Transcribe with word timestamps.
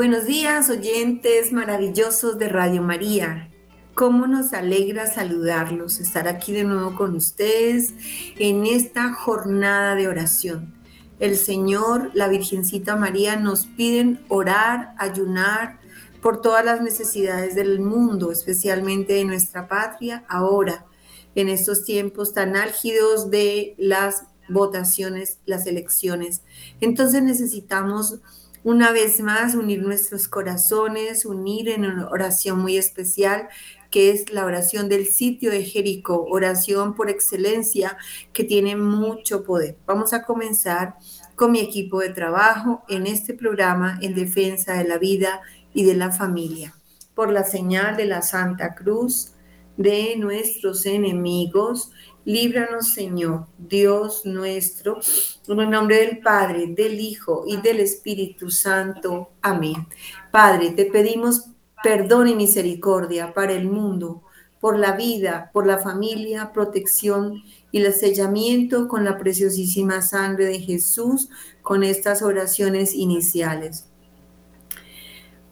buenos 0.00 0.24
días, 0.24 0.70
oyentes 0.70 1.52
maravillosos 1.52 2.38
de 2.38 2.48
Radio 2.48 2.80
María. 2.80 3.50
Cómo 3.92 4.26
nos 4.26 4.54
alegra 4.54 5.06
saludarlos, 5.06 6.00
estar 6.00 6.26
aquí 6.26 6.52
de 6.52 6.64
nuevo 6.64 6.96
con 6.96 7.14
ustedes 7.14 7.92
en 8.38 8.64
esta 8.64 9.12
jornada 9.12 9.96
de 9.96 10.08
oración. 10.08 10.72
El 11.18 11.36
Señor, 11.36 12.12
la 12.14 12.28
Virgencita 12.28 12.96
María 12.96 13.36
nos 13.36 13.66
piden 13.66 14.24
orar, 14.28 14.94
ayunar 14.96 15.80
por 16.22 16.40
todas 16.40 16.64
las 16.64 16.80
necesidades 16.80 17.54
del 17.54 17.78
mundo, 17.80 18.32
especialmente 18.32 19.12
de 19.12 19.26
nuestra 19.26 19.68
patria, 19.68 20.24
ahora, 20.30 20.86
en 21.34 21.50
estos 21.50 21.84
tiempos 21.84 22.32
tan 22.32 22.56
álgidos 22.56 23.30
de 23.30 23.74
las 23.76 24.24
votaciones, 24.48 25.40
las 25.44 25.66
elecciones. 25.66 26.40
Entonces 26.80 27.22
necesitamos 27.22 28.20
una 28.62 28.92
vez 28.92 29.20
más 29.20 29.54
unir 29.54 29.82
nuestros 29.82 30.28
corazones, 30.28 31.24
unir 31.24 31.68
en 31.68 31.86
una 31.86 32.08
oración 32.08 32.58
muy 32.58 32.76
especial 32.76 33.48
que 33.90 34.10
es 34.10 34.32
la 34.32 34.44
oración 34.44 34.88
del 34.88 35.06
sitio 35.06 35.50
de 35.50 35.64
Jericó, 35.64 36.24
oración 36.30 36.94
por 36.94 37.10
excelencia 37.10 37.96
que 38.32 38.44
tiene 38.44 38.76
mucho 38.76 39.42
poder. 39.42 39.76
Vamos 39.84 40.12
a 40.12 40.22
comenzar 40.22 40.94
con 41.34 41.52
mi 41.52 41.60
equipo 41.60 42.00
de 42.00 42.10
trabajo 42.10 42.82
en 42.88 43.06
este 43.06 43.34
programa 43.34 43.98
en 44.00 44.14
defensa 44.14 44.74
de 44.74 44.84
la 44.84 44.98
vida 44.98 45.40
y 45.74 45.84
de 45.84 45.94
la 45.94 46.12
familia. 46.12 46.74
Por 47.14 47.32
la 47.32 47.44
señal 47.44 47.96
de 47.96 48.04
la 48.04 48.22
Santa 48.22 48.74
Cruz 48.74 49.32
de 49.76 50.14
nuestros 50.16 50.86
enemigos, 50.86 51.90
Líbranos, 52.24 52.92
Señor, 52.92 53.46
Dios 53.56 54.26
nuestro, 54.26 55.00
en 55.48 55.60
el 55.60 55.70
nombre 55.70 56.06
del 56.06 56.18
Padre, 56.18 56.66
del 56.68 57.00
Hijo 57.00 57.44
y 57.46 57.56
del 57.56 57.80
Espíritu 57.80 58.50
Santo. 58.50 59.30
Amén. 59.40 59.86
Padre, 60.30 60.70
te 60.70 60.84
pedimos 60.84 61.46
perdón 61.82 62.28
y 62.28 62.34
misericordia 62.34 63.32
para 63.32 63.52
el 63.52 63.66
mundo, 63.68 64.22
por 64.60 64.78
la 64.78 64.92
vida, 64.92 65.50
por 65.54 65.66
la 65.66 65.78
familia, 65.78 66.52
protección 66.52 67.42
y 67.72 67.80
el 67.80 67.92
sellamiento 67.94 68.86
con 68.86 69.04
la 69.04 69.16
preciosísima 69.16 70.02
sangre 70.02 70.44
de 70.44 70.60
Jesús 70.60 71.30
con 71.62 71.82
estas 71.82 72.20
oraciones 72.22 72.94
iniciales. 72.94 73.89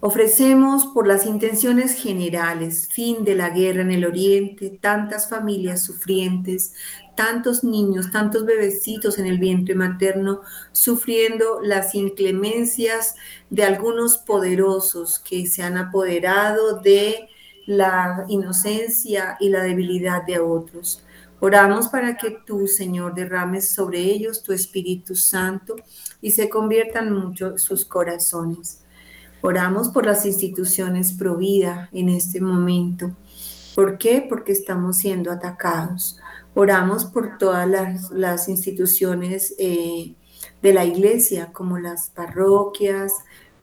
Ofrecemos 0.01 0.85
por 0.85 1.07
las 1.07 1.25
intenciones 1.25 1.93
generales, 1.93 2.87
fin 2.89 3.25
de 3.25 3.35
la 3.35 3.49
guerra 3.49 3.81
en 3.81 3.91
el 3.91 4.05
oriente, 4.05 4.69
tantas 4.81 5.27
familias 5.27 5.83
sufrientes, 5.83 6.73
tantos 7.17 7.65
niños, 7.65 8.09
tantos 8.09 8.45
bebecitos 8.45 9.19
en 9.19 9.25
el 9.25 9.39
vientre 9.39 9.75
materno, 9.75 10.39
sufriendo 10.71 11.59
las 11.61 11.95
inclemencias 11.95 13.15
de 13.49 13.63
algunos 13.63 14.17
poderosos 14.19 15.19
que 15.19 15.45
se 15.47 15.63
han 15.63 15.75
apoderado 15.75 16.79
de 16.79 17.27
la 17.65 18.23
inocencia 18.29 19.35
y 19.41 19.49
la 19.49 19.63
debilidad 19.63 20.25
de 20.25 20.39
otros. 20.39 21.03
Oramos 21.41 21.89
para 21.89 22.15
que 22.15 22.37
tú, 22.45 22.67
Señor, 22.67 23.15
derrames 23.15 23.67
sobre 23.67 23.99
ellos 23.99 24.43
tu 24.43 24.53
Espíritu 24.53 25.13
Santo 25.13 25.75
y 26.21 26.31
se 26.31 26.47
conviertan 26.47 27.11
mucho 27.11 27.57
sus 27.57 27.83
corazones. 27.83 28.85
Oramos 29.41 29.89
por 29.89 30.05
las 30.05 30.25
instituciones 30.25 31.13
pro 31.13 31.37
vida 31.37 31.89
en 31.93 32.09
este 32.09 32.41
momento. 32.41 33.15
¿Por 33.75 33.97
qué? 33.97 34.25
Porque 34.27 34.51
estamos 34.51 34.97
siendo 34.97 35.31
atacados. 35.31 36.19
Oramos 36.53 37.05
por 37.05 37.37
todas 37.37 37.67
las, 38.11 38.49
instituciones 38.49 39.55
eh, 39.57 40.15
de 40.61 40.73
la 40.73 40.83
iglesia, 40.83 41.53
como 41.53 41.79
las 41.79 42.09
parroquias, 42.09 43.13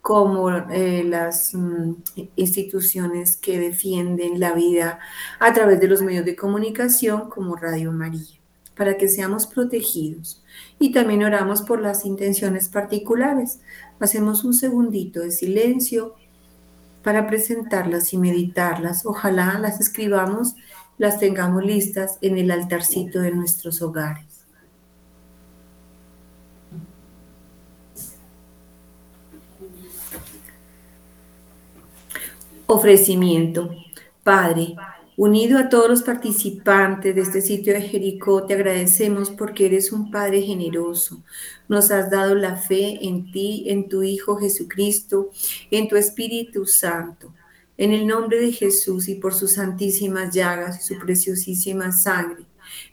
como 0.01 0.51
eh, 0.51 1.05
las 1.05 1.53
mm, 1.53 1.95
instituciones 2.37 3.37
que 3.37 3.59
defienden 3.59 4.41
la 4.41 4.53
vida 4.53 5.01
a 5.41 5.53
través 5.53 5.81
de 5.81 5.89
los 5.89 6.01
medios 6.01 6.25
de 6.25 6.37
comunicación, 6.37 7.29
como 7.29 7.57
Radio 7.57 7.93
María, 7.93 8.39
para 8.77 8.97
que 8.97 9.09
seamos 9.09 9.47
protegidos. 9.47 10.43
Y 10.79 10.93
también 10.93 11.25
oramos 11.25 11.63
por 11.63 11.81
las 11.81 12.05
intenciones 12.05 12.69
particulares, 12.69 13.61
Hacemos 13.99 14.45
un 14.45 14.53
segundito 14.53 15.21
de 15.21 15.31
silencio 15.31 16.15
para 17.03 17.27
presentarlas 17.27 18.13
y 18.13 18.19
meditarlas. 18.19 19.07
Ojalá 19.07 19.59
las 19.59 19.81
escribamos, 19.81 20.55
las 20.99 21.19
tengamos 21.19 21.65
listas 21.65 22.19
en 22.21 22.37
el 22.37 22.51
altarcito 22.51 23.21
de 23.21 23.31
nuestros 23.31 23.81
hogares. 23.81 24.45
Ofrecimiento. 32.67 33.71
Padre, 34.23 34.75
Unido 35.17 35.59
a 35.59 35.71
todos 35.71 35.89
los 35.89 36.03
participantes 36.03 37.15
de 37.15 37.23
este 37.23 37.41
sitio 37.41 37.73
de 37.73 37.81
Jericó, 37.81 38.45
te 38.45 38.53
agradecemos 38.53 39.31
porque 39.31 39.65
eres 39.65 39.91
un 39.91 40.11
Padre 40.11 40.43
generoso. 40.43 41.23
Nos 41.69 41.91
has 41.91 42.11
dado 42.11 42.35
la 42.35 42.57
fe 42.57 42.99
en 43.01 43.33
ti, 43.33 43.65
en 43.69 43.89
tu 43.89 44.03
Hijo 44.03 44.37
Jesucristo, 44.37 45.31
en 45.71 45.89
tu 45.89 45.97
Espíritu 45.97 46.67
Santo. 46.67 47.33
En 47.79 47.93
el 47.93 48.07
nombre 48.07 48.39
de 48.39 48.53
Jesús 48.53 49.09
y 49.09 49.15
por 49.15 49.33
sus 49.33 49.53
santísimas 49.53 50.35
llagas 50.35 50.81
y 50.81 50.95
su 50.95 51.01
preciosísima 51.01 51.93
sangre, 51.93 52.45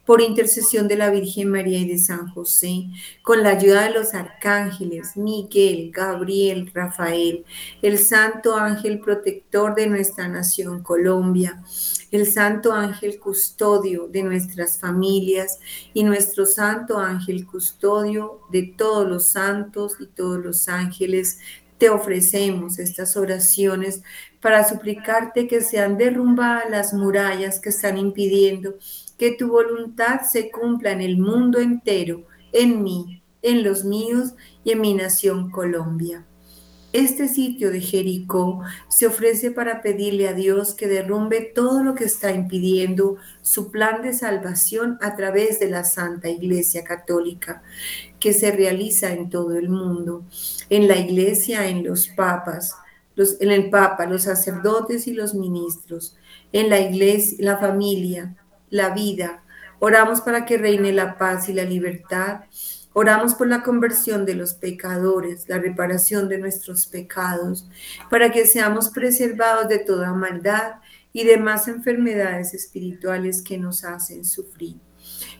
por 0.06 0.22
intercesión 0.22 0.88
de 0.88 0.98
la 0.98 1.10
Virgen 1.10 1.50
María 1.50 1.80
y 1.80 1.88
de 1.88 1.98
San 1.98 2.28
José, 2.28 2.88
con 3.22 3.44
la 3.44 3.50
ayuda 3.50 3.84
de 3.84 3.94
los 3.94 4.14
arcángeles 4.14 5.16
Miguel, 5.16 5.92
Gabriel, 5.92 6.72
Rafael, 6.74 7.46
el 7.82 7.98
Santo 7.98 8.56
Ángel 8.56 9.00
protector 9.00 9.76
de 9.76 9.88
nuestra 9.88 10.28
nación 10.28 10.84
Colombia, 10.84 11.64
el 12.12 12.32
Santo 12.32 12.74
Ángel 12.74 13.20
custodio 13.20 14.08
de 14.08 14.22
nuestras 14.22 14.80
familias 14.80 15.60
y 15.96 16.04
nuestro 16.04 16.46
Santo 16.46 17.00
Ángel 17.00 17.46
custodio 17.46 18.42
de 18.52 18.74
todos 18.78 19.10
los 19.10 19.28
santos 19.28 19.96
y 20.00 20.06
todos 20.06 20.38
los 20.38 20.70
ángeles. 20.70 21.40
Te 21.80 21.90
ofrecemos 21.90 22.78
estas 22.78 23.18
oraciones 23.18 24.04
para 24.42 24.68
suplicarte 24.68 25.48
que 25.48 25.62
sean 25.62 25.98
derrumbadas 25.98 26.70
las 26.70 26.94
murallas 26.94 27.60
que 27.60 27.70
están 27.70 27.98
impidiendo 27.98 28.76
que 29.18 29.32
tu 29.32 29.50
voluntad 29.50 30.22
se 30.22 30.52
cumpla 30.52 30.92
en 30.92 31.02
el 31.02 31.18
mundo 31.18 31.60
entero, 31.60 32.26
en 32.52 32.84
mí, 32.84 33.22
en 33.42 33.64
los 33.64 33.84
míos 33.84 34.34
y 34.64 34.72
en 34.72 34.82
mi 34.82 34.94
nación 34.94 35.52
Colombia. 35.52 36.26
Este 36.94 37.28
sitio 37.28 37.72
de 37.72 37.82
Jericó 37.82 38.62
se 38.88 39.08
ofrece 39.08 39.50
para 39.50 39.82
pedirle 39.82 40.28
a 40.28 40.34
Dios 40.34 40.76
que 40.76 40.88
derrumbe 40.88 41.42
todo 41.42 41.84
lo 41.84 41.96
que 41.96 42.04
está 42.04 42.32
impidiendo 42.32 43.18
su 43.42 43.72
plan 43.72 44.04
de 44.04 44.14
salvación 44.14 45.00
a 45.02 45.16
través 45.16 45.60
de 45.60 45.72
la 45.72 45.86
Santa 45.86 46.30
Iglesia 46.30 46.84
Católica, 46.84 47.64
que 48.20 48.32
se 48.32 48.52
realiza 48.52 49.12
en 49.12 49.32
todo 49.32 49.58
el 49.58 49.70
mundo, 49.70 50.24
en 50.70 50.88
la 50.88 50.98
Iglesia, 50.98 51.68
en 51.68 51.84
los 51.84 52.10
papas, 52.10 52.76
en 53.40 53.50
el 53.50 53.72
Papa, 53.72 54.06
los 54.06 54.24
sacerdotes 54.24 55.08
y 55.08 55.14
los 55.14 55.34
ministros, 55.34 56.16
en 56.52 56.70
la 56.70 56.80
Iglesia, 56.80 57.38
la 57.40 57.58
familia, 57.58 58.36
la 58.74 58.90
vida. 58.90 59.44
Oramos 59.80 60.22
para 60.22 60.46
que 60.46 60.58
reine 60.58 60.92
la 60.92 61.18
paz 61.18 61.50
y 61.50 61.54
la 61.54 61.64
libertad 61.64 62.42
Oramos 62.96 63.34
por 63.34 63.48
la 63.48 63.64
conversión 63.64 64.24
de 64.24 64.36
los 64.36 64.54
pecadores, 64.54 65.50
la 65.50 65.58
reparación 65.58 66.30
de 66.30 66.38
nuestros 66.38 66.86
pecados, 66.86 67.68
para 68.10 68.32
que 68.32 68.46
seamos 68.46 68.90
preservados 68.90 69.68
de 69.68 69.80
toda 69.80 70.14
maldad 70.14 70.76
y 71.12 71.24
demás 71.24 71.68
enfermedades 71.68 72.54
espirituales 72.54 73.42
que 73.42 73.58
nos 73.58 73.84
hacen 73.84 74.26
sufrir. 74.26 74.78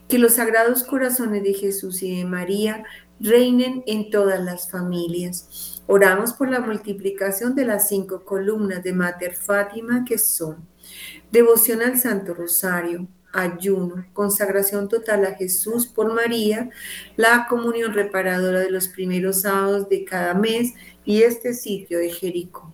Que 0.08 0.18
los 0.18 0.34
sagrados 0.34 0.82
corazones 0.82 1.44
de 1.44 1.54
Jesús 1.54 2.02
y 2.02 2.18
de 2.18 2.24
María 2.24 2.84
reinen 3.20 3.84
en 3.86 4.10
todas 4.10 4.42
las 4.42 4.68
familias. 4.68 5.80
Oramos 5.86 6.32
por 6.32 6.50
la 6.50 6.58
multiplicación 6.58 7.54
de 7.54 7.66
las 7.66 7.88
cinco 7.88 8.24
columnas 8.24 8.82
de 8.82 8.92
Mater 8.92 9.36
Fátima 9.36 10.04
que 10.04 10.18
son 10.18 10.66
devoción 11.30 11.82
al 11.82 11.98
Santo 11.98 12.34
Rosario, 12.34 13.06
ayuno, 13.34 14.06
consagración 14.12 14.88
total 14.88 15.26
a 15.26 15.34
Jesús 15.34 15.86
por 15.86 16.14
María, 16.14 16.70
la 17.16 17.46
comunión 17.48 17.92
reparadora 17.92 18.60
de 18.60 18.70
los 18.70 18.88
primeros 18.88 19.42
sábados 19.42 19.88
de 19.88 20.04
cada 20.04 20.34
mes 20.34 20.72
y 21.04 21.22
este 21.22 21.52
sitio 21.52 21.98
de 21.98 22.10
Jericó. 22.10 22.72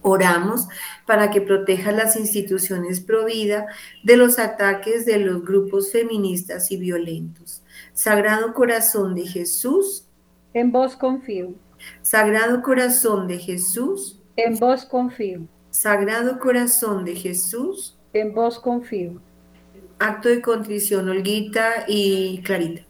Oramos 0.00 0.68
para 1.06 1.30
que 1.30 1.40
proteja 1.40 1.90
las 1.90 2.16
instituciones 2.16 3.00
provida 3.00 3.66
de 4.04 4.16
los 4.16 4.38
ataques 4.38 5.04
de 5.04 5.18
los 5.18 5.44
grupos 5.44 5.90
feministas 5.90 6.70
y 6.70 6.76
violentos. 6.76 7.62
Sagrado 7.92 8.54
Corazón 8.54 9.16
de 9.16 9.26
Jesús. 9.26 10.06
En 10.54 10.70
vos 10.70 10.94
confío. 10.94 11.54
Sagrado 12.00 12.62
Corazón 12.62 13.26
de 13.26 13.38
Jesús. 13.38 14.20
En 14.36 14.56
vos 14.58 14.84
confío. 14.84 15.48
Sagrado 15.70 16.38
Corazón 16.38 17.04
de 17.04 17.16
Jesús. 17.16 17.98
En 18.12 18.32
vos 18.32 18.60
confío 18.60 19.20
acto 19.98 20.28
de 20.28 20.40
contrición, 20.40 21.08
Olguita 21.08 21.84
y 21.86 22.40
Clarita. 22.42 22.82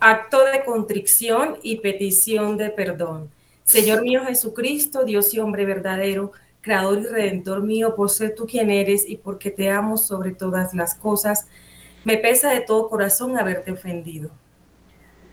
acto 0.00 0.44
de 0.44 0.64
contrición 0.64 1.56
y 1.62 1.76
petición 1.80 2.56
de 2.56 2.70
perdón. 2.70 3.30
Señor 3.64 4.02
mío 4.02 4.24
Jesucristo, 4.24 5.04
Dios 5.04 5.34
y 5.34 5.40
hombre 5.40 5.64
verdadero, 5.64 6.32
Creador 6.60 6.98
y 6.98 7.06
Redentor 7.06 7.62
mío, 7.62 7.94
por 7.94 8.10
ser 8.10 8.34
tú 8.34 8.46
quien 8.46 8.70
eres 8.70 9.08
y 9.08 9.16
porque 9.16 9.50
te 9.50 9.70
amo 9.70 9.96
sobre 9.96 10.32
todas 10.32 10.74
las 10.74 10.94
cosas, 10.94 11.48
me 12.04 12.16
pesa 12.16 12.50
de 12.50 12.60
todo 12.60 12.88
corazón 12.88 13.36
haberte 13.36 13.72
ofendido. 13.72 14.30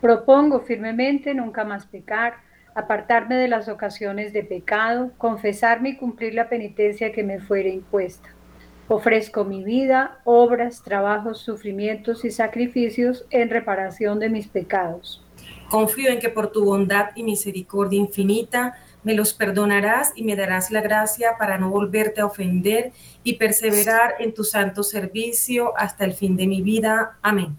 Propongo 0.00 0.60
firmemente 0.60 1.34
nunca 1.34 1.64
más 1.64 1.86
pecar, 1.86 2.34
apartarme 2.76 3.36
de 3.36 3.48
las 3.48 3.68
ocasiones 3.68 4.34
de 4.34 4.44
pecado, 4.44 5.10
confesarme 5.16 5.88
y 5.88 5.96
cumplir 5.96 6.34
la 6.34 6.50
penitencia 6.50 7.10
que 7.10 7.24
me 7.24 7.40
fuere 7.40 7.70
impuesta. 7.70 8.28
Ofrezco 8.86 9.44
mi 9.44 9.64
vida, 9.64 10.20
obras, 10.24 10.82
trabajos, 10.82 11.38
sufrimientos 11.38 12.24
y 12.26 12.30
sacrificios 12.30 13.24
en 13.30 13.48
reparación 13.48 14.20
de 14.20 14.28
mis 14.28 14.46
pecados. 14.46 15.24
Confío 15.70 16.10
en 16.10 16.20
que 16.20 16.28
por 16.28 16.52
tu 16.52 16.64
bondad 16.64 17.10
y 17.16 17.24
misericordia 17.24 17.98
infinita 17.98 18.74
me 19.02 19.14
los 19.14 19.32
perdonarás 19.32 20.12
y 20.14 20.22
me 20.22 20.36
darás 20.36 20.70
la 20.70 20.82
gracia 20.82 21.36
para 21.38 21.58
no 21.58 21.70
volverte 21.70 22.20
a 22.20 22.26
ofender 22.26 22.92
y 23.24 23.34
perseverar 23.34 24.16
en 24.20 24.34
tu 24.34 24.44
santo 24.44 24.82
servicio 24.82 25.72
hasta 25.78 26.04
el 26.04 26.12
fin 26.12 26.36
de 26.36 26.46
mi 26.46 26.60
vida. 26.60 27.16
Amén. 27.22 27.56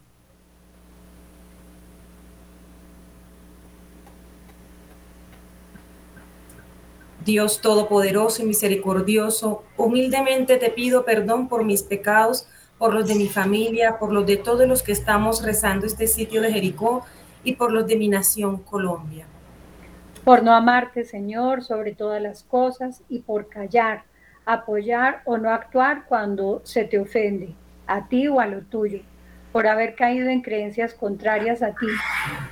Dios 7.28 7.60
Todopoderoso 7.60 8.42
y 8.42 8.46
Misericordioso, 8.46 9.66
humildemente 9.76 10.56
te 10.56 10.70
pido 10.70 11.04
perdón 11.04 11.50
por 11.50 11.66
mis 11.66 11.84
pecados, 11.84 12.48
por 12.78 12.94
los 12.94 13.06
de 13.06 13.16
mi 13.16 13.28
familia, 13.28 14.00
por 14.00 14.14
los 14.14 14.26
de 14.26 14.38
todos 14.38 14.66
los 14.66 14.82
que 14.82 14.94
estamos 14.94 15.44
rezando 15.44 15.86
este 15.86 16.08
sitio 16.08 16.42
de 16.42 16.54
Jericó 16.54 17.06
y 17.44 17.58
por 17.58 17.74
los 17.74 17.86
de 17.86 17.98
mi 17.98 18.08
nación 18.08 18.60
Colombia. 18.64 19.26
Por 20.24 20.42
no 20.42 20.54
amarte, 20.54 21.04
Señor, 21.04 21.66
sobre 21.66 21.94
todas 21.94 22.22
las 22.22 22.44
cosas 22.44 23.02
y 23.10 23.20
por 23.20 23.50
callar, 23.50 24.06
apoyar 24.46 25.22
o 25.26 25.38
no 25.38 25.52
actuar 25.52 26.06
cuando 26.08 26.62
se 26.64 26.86
te 26.86 26.98
ofende, 26.98 27.54
a 27.88 28.08
ti 28.08 28.30
o 28.30 28.40
a 28.40 28.48
lo 28.48 28.62
tuyo 28.62 29.02
por 29.58 29.66
haber 29.66 29.96
caído 29.96 30.30
en 30.30 30.42
creencias 30.42 30.94
contrarias 30.94 31.64
a 31.64 31.72
ti, 31.72 31.88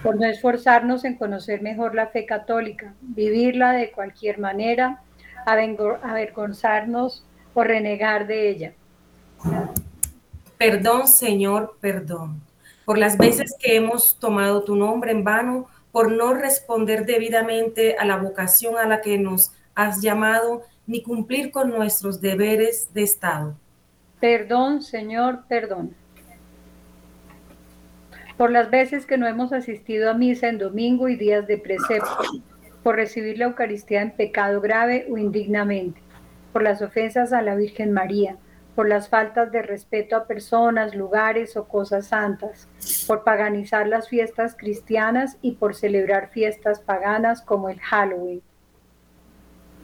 por 0.01 0.19
no 0.19 0.25
esforzarnos 0.25 1.05
en 1.05 1.13
conocer 1.13 1.61
mejor 1.61 1.93
la 1.93 2.07
fe 2.07 2.25
católica, 2.25 2.95
vivirla 2.99 3.73
de 3.73 3.91
cualquier 3.91 4.39
manera, 4.39 5.03
avergonzarnos 5.45 7.23
o 7.53 7.63
renegar 7.63 8.25
de 8.25 8.49
ella. 8.49 8.73
Perdón, 10.57 11.07
Señor, 11.07 11.77
perdón, 11.79 12.41
por 12.85 12.97
las 12.97 13.19
veces 13.19 13.55
que 13.59 13.75
hemos 13.75 14.17
tomado 14.17 14.63
tu 14.63 14.75
nombre 14.75 15.11
en 15.11 15.23
vano, 15.23 15.67
por 15.91 16.11
no 16.11 16.33
responder 16.33 17.05
debidamente 17.05 17.97
a 17.99 18.05
la 18.05 18.17
vocación 18.17 18.79
a 18.79 18.87
la 18.87 19.01
que 19.01 19.19
nos 19.19 19.51
has 19.75 20.01
llamado, 20.01 20.63
ni 20.87 21.03
cumplir 21.03 21.51
con 21.51 21.69
nuestros 21.69 22.19
deberes 22.19 22.91
de 22.95 23.03
Estado. 23.03 23.55
Perdón, 24.19 24.81
Señor, 24.81 25.43
perdón 25.47 25.93
por 28.37 28.51
las 28.51 28.69
veces 28.69 29.05
que 29.05 29.17
no 29.17 29.27
hemos 29.27 29.53
asistido 29.53 30.09
a 30.09 30.13
misa 30.13 30.49
en 30.49 30.57
domingo 30.57 31.07
y 31.07 31.15
días 31.15 31.47
de 31.47 31.57
precepto, 31.57 32.23
por 32.83 32.95
recibir 32.97 33.39
la 33.39 33.45
Eucaristía 33.45 34.01
en 34.01 34.11
pecado 34.11 34.61
grave 34.61 35.07
o 35.09 35.17
indignamente, 35.17 36.01
por 36.53 36.61
las 36.61 36.81
ofensas 36.81 37.33
a 37.33 37.41
la 37.41 37.55
Virgen 37.55 37.93
María, 37.93 38.37
por 38.75 38.89
las 38.89 39.07
faltas 39.07 39.51
de 39.51 39.61
respeto 39.61 40.17
a 40.17 40.25
personas, 40.27 40.93
lugares 40.95 41.55
o 41.55 41.65
cosas 41.65 42.07
santas, 42.07 42.67
por 43.07 43.23
paganizar 43.23 43.87
las 43.87 44.09
fiestas 44.09 44.55
cristianas 44.57 45.37
y 45.41 45.53
por 45.53 45.75
celebrar 45.75 46.29
fiestas 46.29 46.81
paganas 46.81 47.41
como 47.41 47.69
el 47.69 47.79
Halloween. 47.79 48.41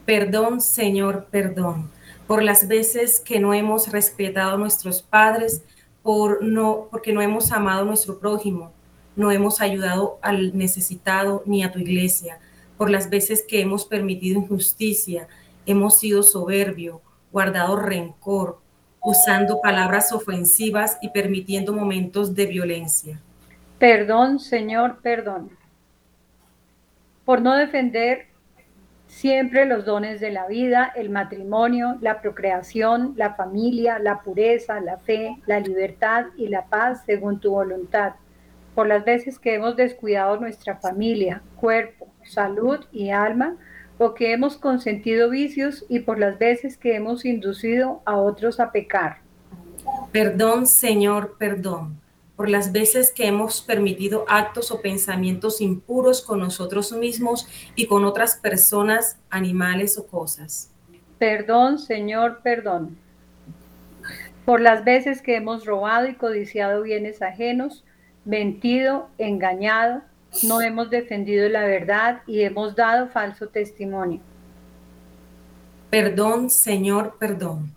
Perdón, 0.05 0.59
Señor, 0.59 1.27
perdón, 1.31 1.89
por 2.27 2.43
las 2.43 2.67
veces 2.67 3.21
que 3.21 3.39
no 3.39 3.53
hemos 3.53 3.91
respetado 3.91 4.55
a 4.55 4.57
nuestros 4.57 5.01
padres, 5.01 5.63
por 6.03 6.43
no, 6.43 6.87
porque 6.89 7.13
no 7.13 7.21
hemos 7.21 7.51
amado 7.51 7.81
a 7.81 7.85
nuestro 7.85 8.19
prójimo, 8.19 8.71
no 9.15 9.31
hemos 9.31 9.61
ayudado 9.61 10.19
al 10.21 10.57
necesitado 10.57 11.43
ni 11.45 11.63
a 11.63 11.71
tu 11.71 11.79
iglesia, 11.79 12.39
por 12.77 12.89
las 12.89 13.09
veces 13.09 13.45
que 13.47 13.61
hemos 13.61 13.85
permitido 13.85 14.39
injusticia, 14.39 15.27
hemos 15.65 15.99
sido 15.99 16.23
soberbio, 16.23 17.01
guardado 17.31 17.75
rencor, 17.75 18.59
usando 19.01 19.61
palabras 19.61 20.11
ofensivas 20.11 20.97
y 21.01 21.09
permitiendo 21.09 21.73
momentos 21.73 22.33
de 22.35 22.45
violencia. 22.47 23.19
Perdón, 23.79 24.39
Señor, 24.39 24.99
perdón. 25.01 25.51
Por 27.25 27.41
no 27.41 27.55
defender 27.55 28.30
siempre 29.11 29.65
los 29.65 29.83
dones 29.83 30.21
de 30.21 30.31
la 30.31 30.47
vida, 30.47 30.91
el 30.95 31.09
matrimonio, 31.09 31.97
la 32.01 32.21
procreación, 32.21 33.13
la 33.17 33.35
familia, 33.35 33.99
la 33.99 34.21
pureza, 34.21 34.79
la 34.79 34.97
fe, 34.97 35.37
la 35.45 35.59
libertad 35.59 36.27
y 36.37 36.47
la 36.47 36.65
paz 36.65 37.03
según 37.05 37.39
tu 37.39 37.51
voluntad. 37.51 38.13
Por 38.73 38.87
las 38.87 39.03
veces 39.03 39.37
que 39.37 39.53
hemos 39.53 39.75
descuidado 39.75 40.37
nuestra 40.37 40.77
familia, 40.77 41.41
cuerpo, 41.57 42.07
salud 42.23 42.79
y 42.93 43.09
alma, 43.09 43.57
o 43.97 44.13
que 44.13 44.31
hemos 44.31 44.57
consentido 44.57 45.29
vicios 45.29 45.85
y 45.89 45.99
por 45.99 46.17
las 46.17 46.39
veces 46.39 46.77
que 46.77 46.95
hemos 46.95 47.25
inducido 47.25 48.01
a 48.05 48.15
otros 48.15 48.59
a 48.59 48.71
pecar. 48.71 49.17
Perdón, 50.11 50.65
Señor, 50.65 51.35
perdón 51.37 52.00
por 52.41 52.49
las 52.49 52.71
veces 52.71 53.11
que 53.11 53.27
hemos 53.27 53.61
permitido 53.61 54.25
actos 54.27 54.71
o 54.71 54.81
pensamientos 54.81 55.61
impuros 55.61 56.23
con 56.23 56.39
nosotros 56.39 56.91
mismos 56.91 57.47
y 57.75 57.85
con 57.85 58.03
otras 58.03 58.35
personas, 58.35 59.19
animales 59.29 59.95
o 59.99 60.07
cosas. 60.07 60.71
Perdón, 61.19 61.77
Señor, 61.77 62.39
perdón. 62.41 62.97
Por 64.43 64.59
las 64.59 64.83
veces 64.83 65.21
que 65.21 65.35
hemos 65.35 65.67
robado 65.67 66.07
y 66.07 66.15
codiciado 66.15 66.81
bienes 66.81 67.21
ajenos, 67.21 67.83
mentido, 68.25 69.07
engañado, 69.19 70.01
no 70.41 70.61
hemos 70.61 70.89
defendido 70.89 71.47
la 71.47 71.65
verdad 71.65 72.23
y 72.25 72.41
hemos 72.41 72.75
dado 72.75 73.07
falso 73.09 73.49
testimonio. 73.49 74.19
Perdón, 75.91 76.49
Señor, 76.49 77.17
perdón. 77.19 77.71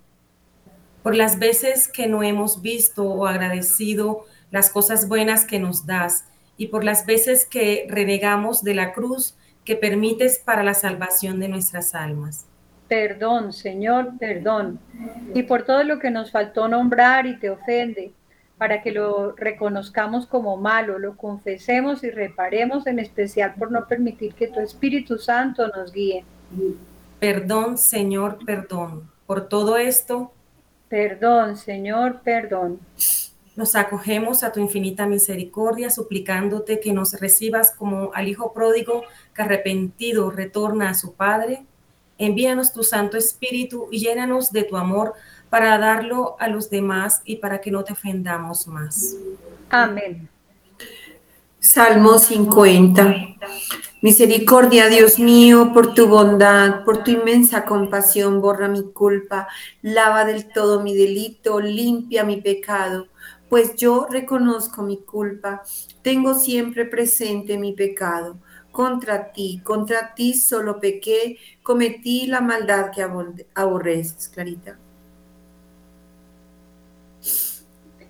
Por 1.03 1.15
las 1.15 1.39
veces 1.39 1.87
que 1.87 2.07
no 2.07 2.23
hemos 2.23 2.63
visto 2.63 3.05
o 3.05 3.27
agradecido 3.27 4.25
las 4.55 4.71
cosas 4.71 5.09
buenas 5.09 5.45
que 5.45 5.59
nos 5.59 5.85
das 5.85 6.27
y 6.57 6.69
por 6.69 6.85
las 6.85 7.07
veces 7.07 7.45
que 7.45 7.89
renegamos 7.91 8.63
de 8.63 8.75
la 8.75 8.93
cruz 8.93 9.35
que 9.65 9.75
permites 9.75 10.39
para 10.39 10.63
la 10.63 10.75
salvación 10.75 11.41
de 11.41 11.49
nuestras 11.49 11.93
almas. 11.93 12.47
Perdón, 12.87 13.53
Señor, 13.53 14.13
perdón. 14.17 14.79
Y 15.35 15.43
por 15.43 15.65
todo 15.65 15.83
lo 15.83 15.99
que 15.99 16.13
nos 16.13 16.31
faltó 16.31 16.69
nombrar 16.69 17.27
y 17.27 17.37
te 17.37 17.51
ofende, 17.51 18.13
para 18.57 18.81
que 18.81 18.93
lo 18.93 19.33
reconozcamos 19.33 20.25
como 20.29 20.57
malo, 20.57 21.01
lo 21.01 21.17
confesemos 21.17 22.05
y 22.05 22.11
reparemos, 22.11 22.87
en 22.87 23.01
especial 23.01 23.55
por 23.59 23.73
no 23.73 23.89
permitir 23.89 24.35
que 24.35 24.47
tu 24.47 24.61
Espíritu 24.61 25.19
Santo 25.19 25.67
nos 25.67 25.93
guíe. 25.93 26.25
Perdón, 27.19 27.77
Señor, 27.77 28.39
perdón. 28.47 29.11
Por 29.27 29.49
todo 29.49 29.79
esto. 29.79 30.31
Perdón, 30.89 31.57
Señor, 31.57 32.21
perdón. 32.23 32.79
Nos 33.57 33.77
acogemos 33.77 34.43
a 34.43 34.51
tu 34.51 34.59
infinita 34.59 35.07
misericordia, 35.07 35.89
suplicándote 35.89 36.81
que 36.81 36.93
nos 36.93 37.13
recibas 37.21 37.71
como 37.71 38.11
al 38.13 38.27
Hijo 38.27 38.53
pródigo 38.53 39.05
que 39.33 39.43
arrepentido 39.43 40.31
retorna 40.31 40.91
a 40.91 40.95
su 40.95 41.15
Padre. 41.15 41.65
Envíanos 42.19 42.73
tu 42.73 42.83
Santo 42.83 43.17
Espíritu 43.17 43.89
y 43.93 44.01
llénanos 44.01 44.51
de 44.51 44.65
tu 44.65 44.77
amor 44.77 45.15
para 45.51 45.79
darlo 45.79 46.37
a 46.41 46.49
los 46.49 46.69
demás 46.69 47.23
y 47.25 47.37
para 47.37 47.61
que 47.61 47.71
no 47.71 47.85
te 47.85 47.93
ofendamos 47.93 48.67
más. 48.67 49.15
Amén. 49.71 50.29
Salmo 51.61 52.19
50. 52.19 53.37
Misericordia, 54.03 54.89
Dios 54.89 55.19
mío, 55.19 55.71
por 55.73 55.95
tu 55.95 56.09
bondad, 56.09 56.85
por 56.85 57.05
tu 57.05 57.13
inmensa 57.13 57.65
compasión, 57.65 58.41
borra 58.41 58.69
mi 58.69 58.83
culpa, 58.83 59.49
lava 59.81 60.25
del 60.25 60.49
todo 60.53 60.83
mi 60.83 60.95
delito, 60.95 61.61
limpia 61.61 62.25
mi 62.25 62.41
pecado 62.41 63.07
pues 63.49 63.77
yo 63.77 64.07
reconozco 64.11 64.83
mi 64.83 64.99
culpa, 64.99 65.63
tengo 66.03 66.35
siempre 66.35 66.85
presente 66.85 67.59
mi 67.59 67.73
pecado. 67.73 68.39
Contra 68.73 69.31
ti, 69.33 69.61
contra 69.63 70.15
ti 70.15 70.35
solo 70.35 70.81
pequé, 70.81 71.39
cometí 71.63 72.27
la 72.27 72.41
maldad 72.41 72.91
que 72.91 73.07
aborreces, 73.55 74.29
Clarita. 74.29 74.79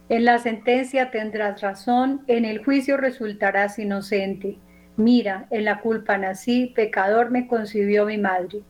En 0.09 0.25
la 0.25 0.39
sentencia 0.39 1.11
tendrás 1.11 1.61
razón, 1.61 2.23
en 2.27 2.45
el 2.45 2.65
juicio 2.65 2.97
resultarás 2.97 3.79
inocente. 3.79 4.59
Mira, 4.97 5.47
en 5.51 5.65
la 5.65 5.81
culpa 5.81 6.19
nací, 6.19 6.73
pecador 6.75 7.31
me 7.31 7.47
concibió 7.47 8.07
mi 8.07 8.19
madre. 8.19 8.63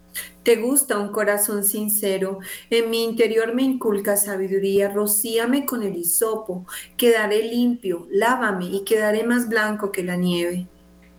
Te 0.43 0.57
gusta 0.57 0.99
un 0.99 1.09
corazón 1.09 1.65
sincero, 1.65 2.39
en 2.71 2.91
mi 2.91 3.03
interior 3.03 3.55
me 3.55 3.63
inculca 3.63 4.17
sabiduría, 4.17 4.91
rocíame 4.91 5.65
con 5.65 5.83
el 5.83 5.97
hisopo, 5.97 6.67
quedaré 6.97 7.43
limpio, 7.43 8.07
lávame 8.11 8.67
y 8.67 8.85
quedaré 8.85 9.25
más 9.25 9.49
blanco 9.49 9.91
que 9.91 10.03
la 10.03 10.17
nieve. 10.17 10.67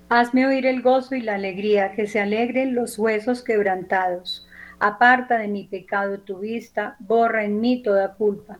Hazme 0.10 0.46
oír 0.46 0.68
el 0.68 0.84
gozo 0.84 1.16
y 1.16 1.22
la 1.22 1.36
alegría, 1.36 1.94
que 1.94 2.06
se 2.06 2.20
alegren 2.20 2.75
los 2.75 3.00
huesos 3.00 3.44
quebrantados. 3.44 4.48
Aparta 4.80 5.40
de 5.40 5.48
mi 5.48 5.64
pecado 5.64 6.20
tu 6.20 6.40
vista, 6.40 6.96
borra 7.00 7.44
en 7.44 7.60
mí 7.60 7.82
toda 7.82 8.14
culpa. 8.14 8.60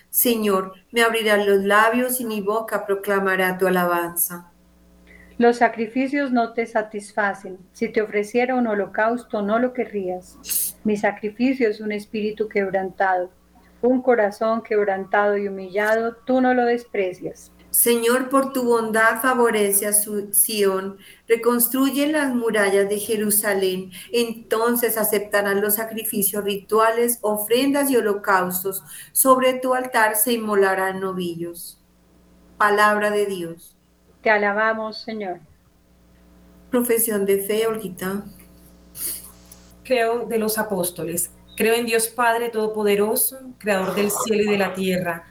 Señor, 0.11 0.73
me 0.91 1.03
abrirán 1.03 1.47
los 1.47 1.63
labios 1.63 2.19
y 2.19 2.25
mi 2.25 2.41
boca 2.41 2.85
proclamará 2.85 3.57
tu 3.57 3.65
alabanza. 3.65 4.51
Los 5.37 5.59
sacrificios 5.59 6.33
no 6.33 6.51
te 6.51 6.65
satisfacen. 6.65 7.57
Si 7.71 7.87
te 7.87 8.01
ofreciera 8.01 8.55
un 8.55 8.67
holocausto, 8.67 9.41
no 9.41 9.57
lo 9.57 9.71
querrías. 9.71 10.77
Mi 10.83 10.97
sacrificio 10.97 11.69
es 11.69 11.79
un 11.79 11.93
espíritu 11.93 12.49
quebrantado, 12.49 13.31
un 13.81 14.01
corazón 14.01 14.61
quebrantado 14.63 15.37
y 15.37 15.47
humillado, 15.47 16.17
tú 16.25 16.41
no 16.41 16.53
lo 16.53 16.65
desprecias. 16.65 17.53
Señor, 17.71 18.27
por 18.27 18.51
tu 18.51 18.63
bondad 18.63 19.21
favorece 19.21 19.87
a 19.87 19.93
su 19.93 20.33
Sión, 20.33 20.97
reconstruye 21.25 22.07
las 22.07 22.35
murallas 22.35 22.89
de 22.89 22.99
Jerusalén, 22.99 23.91
entonces 24.11 24.97
aceptarán 24.97 25.61
los 25.61 25.75
sacrificios 25.75 26.43
rituales, 26.43 27.17
ofrendas 27.21 27.89
y 27.89 27.95
holocaustos, 27.95 28.83
sobre 29.13 29.53
tu 29.53 29.73
altar 29.73 30.17
se 30.17 30.33
inmolarán 30.33 30.99
novillos. 30.99 31.81
Palabra 32.57 33.09
de 33.09 33.25
Dios. 33.25 33.77
Te 34.21 34.29
alabamos, 34.29 35.01
Señor. 35.01 35.39
Profesión 36.69 37.25
de 37.25 37.39
fe, 37.39 37.67
Olguita. 37.67 38.25
Creo 39.85 40.25
de 40.25 40.37
los 40.37 40.57
apóstoles. 40.57 41.31
Creo 41.55 41.73
en 41.75 41.85
Dios 41.85 42.09
Padre 42.09 42.49
Todopoderoso, 42.49 43.39
Creador 43.59 43.95
del 43.95 44.11
cielo 44.11 44.43
y 44.43 44.47
de 44.51 44.57
la 44.57 44.73
tierra 44.73 45.30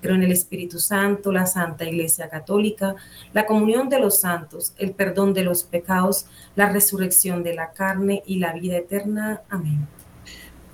Creo 0.00 0.14
en 0.14 0.22
el 0.22 0.32
Espíritu 0.32 0.78
Santo, 0.78 1.32
la 1.32 1.46
Santa 1.46 1.84
Iglesia 1.84 2.28
Católica, 2.28 2.94
la 3.32 3.46
comunión 3.46 3.88
de 3.88 3.98
los 3.98 4.20
santos, 4.20 4.74
el 4.78 4.92
perdón 4.92 5.34
de 5.34 5.42
los 5.42 5.62
pecados, 5.62 6.26
la 6.54 6.70
resurrección 6.70 7.42
de 7.42 7.54
la 7.54 7.72
carne 7.72 8.22
y 8.26 8.38
la 8.38 8.52
vida 8.52 8.76
eterna. 8.76 9.42
Amén. 9.48 9.86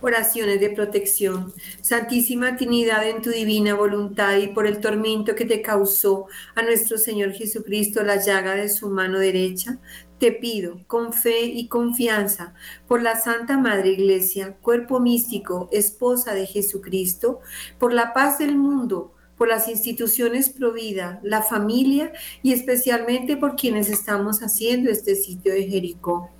Oraciones 0.00 0.60
de 0.60 0.70
protección. 0.70 1.52
Santísima 1.80 2.56
Trinidad, 2.56 3.08
en 3.08 3.22
tu 3.22 3.30
divina 3.30 3.74
voluntad 3.74 4.36
y 4.36 4.48
por 4.48 4.66
el 4.66 4.80
tormento 4.80 5.36
que 5.36 5.44
te 5.44 5.62
causó 5.62 6.26
a 6.56 6.62
nuestro 6.62 6.98
Señor 6.98 7.32
Jesucristo 7.32 8.02
la 8.02 8.16
llaga 8.16 8.56
de 8.56 8.68
su 8.68 8.90
mano 8.90 9.20
derecha, 9.20 9.78
te 10.22 10.30
pido, 10.30 10.78
con 10.86 11.12
fe 11.12 11.46
y 11.46 11.66
confianza, 11.66 12.54
por 12.86 13.02
la 13.02 13.16
Santa 13.16 13.58
Madre 13.58 13.88
Iglesia, 13.88 14.54
cuerpo 14.62 15.00
místico, 15.00 15.68
esposa 15.72 16.32
de 16.32 16.46
Jesucristo, 16.46 17.40
por 17.80 17.92
la 17.92 18.12
paz 18.12 18.38
del 18.38 18.56
mundo, 18.56 19.12
por 19.36 19.48
las 19.48 19.66
instituciones 19.66 20.48
Provida, 20.50 21.18
la 21.24 21.42
familia 21.42 22.12
y 22.40 22.52
especialmente 22.52 23.36
por 23.36 23.56
quienes 23.56 23.90
estamos 23.90 24.44
haciendo 24.44 24.92
este 24.92 25.16
sitio 25.16 25.52
de 25.54 25.64
Jericó, 25.64 26.30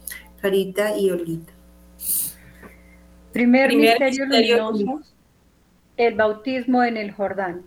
Carita 0.40 0.96
y 0.96 1.10
Olita. 1.10 1.52
Primer, 3.32 3.74
misterio, 3.74 4.26
luminoso, 4.26 5.12
el 5.96 6.14
bautismo 6.14 6.84
en 6.84 6.98
el 6.98 7.10
Jordán. 7.10 7.66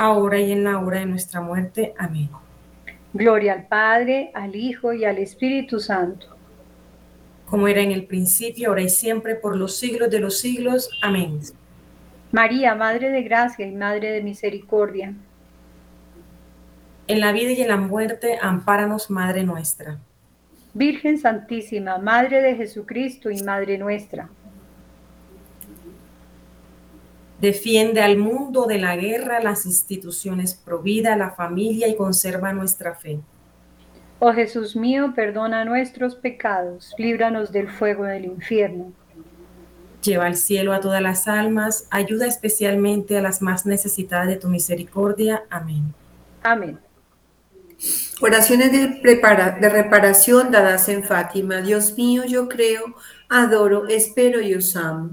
ahora 0.00 0.40
y 0.40 0.50
en 0.50 0.64
la 0.64 0.78
hora 0.78 1.00
de 1.00 1.06
nuestra 1.06 1.42
muerte. 1.42 1.92
Amén. 1.98 2.30
Gloria 3.12 3.52
al 3.52 3.66
Padre, 3.66 4.30
al 4.34 4.56
Hijo 4.56 4.94
y 4.94 5.04
al 5.04 5.18
Espíritu 5.18 5.78
Santo. 5.78 6.26
Como 7.44 7.68
era 7.68 7.82
en 7.82 7.90
el 7.90 8.06
principio, 8.06 8.70
ahora 8.70 8.82
y 8.82 8.88
siempre, 8.88 9.34
por 9.34 9.56
los 9.56 9.76
siglos 9.76 10.08
de 10.10 10.20
los 10.20 10.38
siglos. 10.38 10.88
Amén. 11.02 11.40
María, 12.32 12.74
Madre 12.74 13.10
de 13.10 13.22
Gracia 13.22 13.66
y 13.66 13.72
Madre 13.72 14.12
de 14.12 14.22
Misericordia. 14.22 15.12
En 17.06 17.20
la 17.20 17.32
vida 17.32 17.50
y 17.50 17.60
en 17.60 17.68
la 17.68 17.76
muerte, 17.76 18.38
ampáranos, 18.40 19.10
Madre 19.10 19.44
nuestra. 19.44 19.98
Virgen 20.72 21.18
Santísima, 21.18 21.98
Madre 21.98 22.40
de 22.40 22.54
Jesucristo 22.54 23.30
y 23.30 23.42
Madre 23.42 23.76
nuestra. 23.76 24.30
Defiende 27.40 28.02
al 28.02 28.18
mundo 28.18 28.66
de 28.66 28.78
la 28.78 28.96
guerra, 28.96 29.40
las 29.40 29.64
instituciones 29.64 30.54
provida, 30.54 31.16
la 31.16 31.30
familia 31.30 31.88
y 31.88 31.96
conserva 31.96 32.52
nuestra 32.52 32.94
fe. 32.94 33.20
Oh 34.18 34.34
Jesús 34.34 34.76
mío, 34.76 35.14
perdona 35.16 35.64
nuestros 35.64 36.14
pecados, 36.14 36.92
líbranos 36.98 37.52
del 37.52 37.70
fuego 37.70 38.04
del 38.04 38.26
infierno. 38.26 38.92
Lleva 40.02 40.26
al 40.26 40.36
cielo 40.36 40.74
a 40.74 40.80
todas 40.80 41.00
las 41.00 41.26
almas, 41.28 41.86
ayuda 41.90 42.26
especialmente 42.26 43.16
a 43.16 43.22
las 43.22 43.40
más 43.40 43.64
necesitadas 43.64 44.28
de 44.28 44.36
tu 44.36 44.48
misericordia. 44.48 45.44
Amén. 45.48 45.94
Amén. 46.42 46.78
Oraciones 48.20 48.72
de, 48.72 49.00
de 49.00 49.68
reparación 49.70 50.50
dadas 50.50 50.90
en 50.90 51.02
Fátima. 51.02 51.62
Dios 51.62 51.96
mío, 51.96 52.24
yo 52.26 52.48
creo, 52.48 52.94
adoro, 53.30 53.88
espero 53.88 54.42
y 54.42 54.54
os 54.54 54.76
amo. 54.76 55.12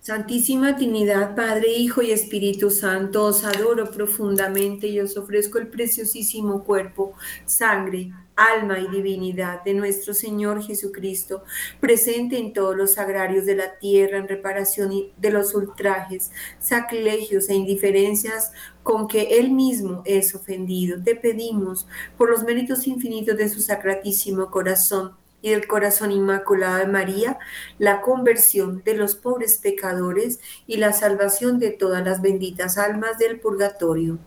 Santísima 0.00 0.76
Trinidad, 0.76 1.36
Padre, 1.36 1.74
Hijo 1.74 2.00
y 2.00 2.10
Espíritu 2.10 2.70
Santo, 2.70 3.22
os 3.26 3.44
adoro 3.44 3.90
profundamente 3.90 4.86
y 4.86 4.98
os 4.98 5.14
ofrezco 5.18 5.58
el 5.58 5.68
preciosísimo 5.68 6.64
cuerpo, 6.64 7.12
sangre, 7.44 8.10
alma 8.34 8.78
y 8.78 8.88
divinidad 8.88 9.62
de 9.62 9.74
nuestro 9.74 10.14
Señor 10.14 10.62
Jesucristo, 10.62 11.44
presente 11.80 12.38
en 12.38 12.54
todos 12.54 12.74
los 12.74 12.96
agrarios 12.96 13.44
de 13.44 13.56
la 13.56 13.78
tierra 13.78 14.16
en 14.16 14.26
reparación 14.26 14.90
de 15.18 15.30
los 15.30 15.54
ultrajes, 15.54 16.30
sacrilegios 16.58 17.50
e 17.50 17.54
indiferencias 17.54 18.52
con 18.82 19.06
que 19.06 19.38
Él 19.38 19.50
mismo 19.50 20.02
es 20.06 20.34
ofendido. 20.34 21.02
Te 21.02 21.14
pedimos, 21.14 21.86
por 22.16 22.30
los 22.30 22.42
méritos 22.42 22.86
infinitos 22.86 23.36
de 23.36 23.50
su 23.50 23.60
sacratísimo 23.60 24.50
corazón, 24.50 25.19
y 25.42 25.50
del 25.50 25.66
corazón 25.66 26.12
inmaculado 26.12 26.78
de 26.78 26.86
María, 26.86 27.38
la 27.78 28.00
conversión 28.00 28.82
de 28.84 28.94
los 28.94 29.14
pobres 29.14 29.58
pecadores 29.58 30.40
y 30.66 30.76
la 30.76 30.92
salvación 30.92 31.58
de 31.58 31.70
todas 31.70 32.04
las 32.04 32.20
benditas 32.22 32.78
almas 32.78 33.18
del 33.18 33.40
purgatorio. 33.40 34.18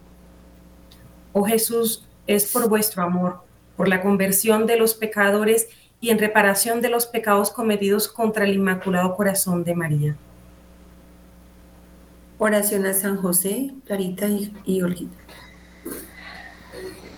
Oh 1.34 1.44
Jesús, 1.44 2.08
es 2.28 2.52
por 2.52 2.70
vuestro 2.70 3.04
amor, 3.04 3.42
por 3.76 3.88
la 3.88 4.02
conversión 4.02 4.66
de 4.66 4.78
los 4.78 4.94
pecadores 4.94 5.68
y 6.00 6.10
en 6.10 6.20
reparación 6.20 6.82
de 6.82 6.90
los 6.90 7.06
pecados 7.06 7.50
cometidos 7.50 8.08
contra 8.08 8.46
el 8.46 8.54
Inmaculado 8.54 9.16
Corazón 9.16 9.64
de 9.64 9.76
María. 9.76 10.18
Oración 12.38 12.86
a 12.86 12.94
San 12.94 13.18
José, 13.18 13.74
Clarita 13.86 14.28
y, 14.28 14.54
y 14.66 14.82
Olguita. 14.82 15.18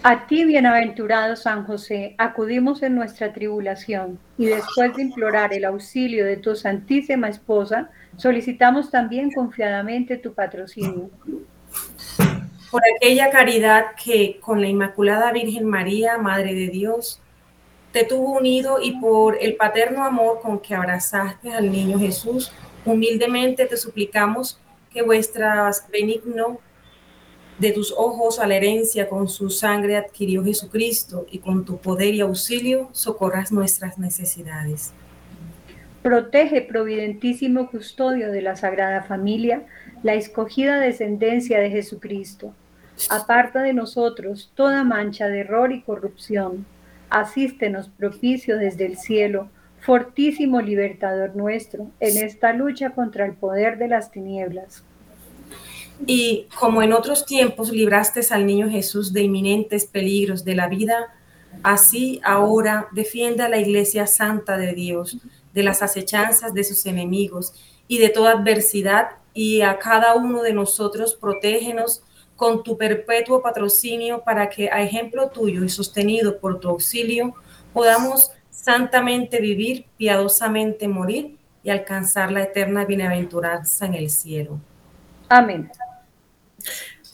A 0.07 0.27
ti, 0.27 0.45
bienaventurado 0.45 1.35
San 1.35 1.65
José, 1.65 2.13
acudimos 2.19 2.83
en 2.83 2.93
nuestra 2.93 3.33
tribulación 3.33 4.19
y 4.37 4.45
después 4.45 4.95
de 4.95 5.01
implorar 5.01 5.51
el 5.51 5.65
auxilio 5.65 6.27
de 6.27 6.37
tu 6.37 6.55
Santísima 6.55 7.27
Esposa, 7.27 7.89
solicitamos 8.15 8.91
también 8.91 9.31
confiadamente 9.31 10.17
tu 10.17 10.35
patrocinio. 10.35 11.09
Por 12.69 12.83
aquella 12.95 13.31
caridad 13.31 13.95
que 13.95 14.39
con 14.41 14.61
la 14.61 14.67
Inmaculada 14.67 15.31
Virgen 15.31 15.65
María, 15.65 16.19
Madre 16.19 16.53
de 16.53 16.67
Dios, 16.67 17.19
te 17.91 18.03
tuvo 18.03 18.37
unido 18.37 18.77
y 18.79 18.99
por 18.99 19.39
el 19.41 19.55
paterno 19.55 20.05
amor 20.05 20.39
con 20.39 20.59
que 20.59 20.75
abrazaste 20.75 21.51
al 21.51 21.71
niño 21.71 21.97
Jesús, 21.97 22.51
humildemente 22.85 23.65
te 23.65 23.75
suplicamos 23.75 24.61
que 24.93 25.01
vuestras 25.01 25.83
benigno 25.91 26.59
de 27.57 27.71
tus 27.71 27.93
ojos 27.93 28.39
a 28.39 28.47
la 28.47 28.55
herencia 28.55 29.07
con 29.07 29.29
su 29.29 29.49
sangre 29.49 29.95
adquirió 29.95 30.43
Jesucristo 30.43 31.25
y 31.31 31.39
con 31.39 31.63
tu 31.63 31.77
poder 31.77 32.13
y 32.13 32.19
auxilio 32.19 32.89
socorras 32.91 33.51
nuestras 33.51 33.97
necesidades. 33.97 34.93
Protege, 36.01 36.61
providentísimo 36.61 37.69
custodio 37.71 38.31
de 38.31 38.41
la 38.41 38.57
Sagrada 38.57 39.03
Familia, 39.03 39.63
la 40.03 40.15
escogida 40.15 40.79
descendencia 40.79 41.59
de 41.59 41.71
Jesucristo. 41.71 42.53
Aparta 43.09 43.63
de 43.63 43.73
nosotros 43.73 44.51
toda 44.55 44.83
mancha 44.83 45.27
de 45.29 45.39
error 45.39 45.71
y 45.71 45.81
corrupción. 45.81 46.65
Asístenos 47.09 47.89
propicio 47.89 48.57
desde 48.57 48.85
el 48.85 48.97
cielo, 48.97 49.49
fortísimo 49.79 50.61
libertador 50.61 51.35
nuestro, 51.35 51.87
en 52.01 52.17
esta 52.17 52.53
lucha 52.53 52.91
contra 52.91 53.25
el 53.25 53.33
poder 53.33 53.77
de 53.77 53.87
las 53.87 54.11
tinieblas 54.11 54.83
y 56.05 56.47
como 56.59 56.83
en 56.83 56.93
otros 56.93 57.25
tiempos 57.25 57.71
libraste 57.71 58.21
al 58.31 58.45
niño 58.45 58.69
Jesús 58.69 59.13
de 59.13 59.23
inminentes 59.23 59.85
peligros 59.85 60.43
de 60.43 60.55
la 60.55 60.67
vida, 60.67 61.13
así 61.63 62.19
ahora 62.23 62.87
defienda 62.91 63.45
a 63.45 63.49
la 63.49 63.57
iglesia 63.57 64.07
santa 64.07 64.57
de 64.57 64.73
Dios 64.73 65.17
de 65.53 65.63
las 65.63 65.81
acechanzas 65.81 66.53
de 66.53 66.63
sus 66.63 66.85
enemigos 66.85 67.53
y 67.87 67.97
de 67.97 68.09
toda 68.09 68.31
adversidad 68.31 69.11
y 69.33 69.61
a 69.61 69.79
cada 69.79 70.15
uno 70.15 70.43
de 70.43 70.53
nosotros 70.53 71.15
protégenos 71.15 72.03
con 72.35 72.63
tu 72.63 72.77
perpetuo 72.77 73.41
patrocinio 73.41 74.21
para 74.23 74.49
que 74.49 74.69
a 74.69 74.83
ejemplo 74.83 75.29
tuyo 75.29 75.63
y 75.63 75.69
sostenido 75.69 76.39
por 76.39 76.59
tu 76.59 76.67
auxilio 76.67 77.33
podamos 77.73 78.31
santamente 78.51 79.39
vivir, 79.39 79.85
piadosamente 79.97 80.87
morir 80.87 81.37
y 81.63 81.69
alcanzar 81.69 82.31
la 82.31 82.43
eterna 82.43 82.85
bienaventuranza 82.85 83.85
en 83.85 83.93
el 83.93 84.09
cielo. 84.09 84.59
Amén. 85.29 85.71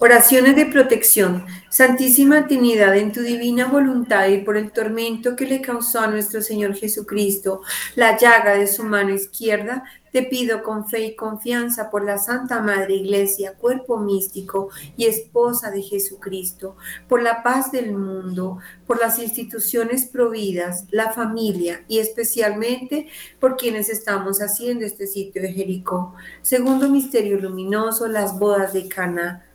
Oraciones 0.04 0.56
de 0.56 0.66
protección. 0.66 1.46
Santísima 1.70 2.48
Trinidad, 2.48 2.98
en 2.98 3.12
tu 3.12 3.22
divina 3.22 3.68
voluntad 3.68 4.30
y 4.30 4.40
por 4.40 4.58
el 4.58 4.72
tormento 4.72 5.36
que 5.36 5.46
le 5.46 5.62
causó 5.62 6.00
a 6.00 6.08
nuestro 6.08 6.42
Señor 6.42 6.74
Jesucristo 6.74 7.62
la 7.94 8.18
llaga 8.18 8.56
de 8.56 8.66
su 8.66 8.84
mano 8.84 9.14
izquierda, 9.14 9.84
te 10.12 10.24
pido 10.24 10.64
con 10.64 10.88
fe 10.88 11.06
y 11.06 11.16
confianza 11.16 11.92
por 11.92 12.04
la 12.04 12.18
Santa 12.18 12.64
Madre 12.64 12.96
Iglesia, 12.96 13.54
cuerpo 13.54 14.00
místico 14.00 14.70
y 14.98 15.06
esposa 15.06 15.70
de 15.70 15.84
Jesucristo, 15.84 16.78
por 17.08 17.22
la 17.22 17.44
paz 17.44 17.72
del 17.72 17.92
mundo, 17.96 18.58
por 18.88 19.00
las 19.00 19.20
instituciones 19.20 20.06
providas, 20.06 20.86
la 20.90 21.14
familia 21.14 21.86
y 21.88 22.00
especialmente 22.00 23.08
por 23.40 23.56
quienes 23.56 23.88
estamos 23.88 24.42
haciendo 24.42 24.84
este 24.84 25.06
sitio 25.06 25.44
de 25.44 25.54
Jericó. 25.54 26.16
Segundo 26.42 26.90
misterio 26.90 27.40
luminoso, 27.40 28.08
las 28.08 28.40
bodas 28.40 28.74
de 28.74 28.88
Cana 28.88 29.46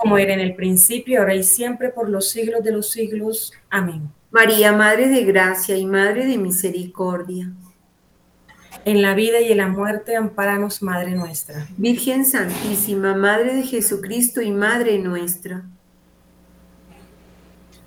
como 0.00 0.16
era 0.16 0.32
en 0.32 0.40
el 0.40 0.54
principio, 0.54 1.20
ahora 1.20 1.34
y 1.34 1.42
siempre, 1.42 1.90
por 1.90 2.08
los 2.08 2.30
siglos 2.30 2.64
de 2.64 2.72
los 2.72 2.90
siglos. 2.90 3.52
Amén. 3.68 4.10
María, 4.30 4.72
Madre 4.72 5.08
de 5.08 5.24
Gracia 5.24 5.76
y 5.76 5.84
Madre 5.84 6.26
de 6.26 6.38
Misericordia. 6.38 7.52
En 8.86 9.02
la 9.02 9.12
vida 9.14 9.40
y 9.40 9.52
en 9.52 9.58
la 9.58 9.68
muerte, 9.68 10.16
amparanos, 10.16 10.82
Madre 10.82 11.10
nuestra. 11.10 11.68
Virgen 11.76 12.24
Santísima, 12.24 13.14
Madre 13.14 13.54
de 13.54 13.62
Jesucristo 13.62 14.40
y 14.40 14.50
Madre 14.50 14.98
nuestra. 14.98 15.64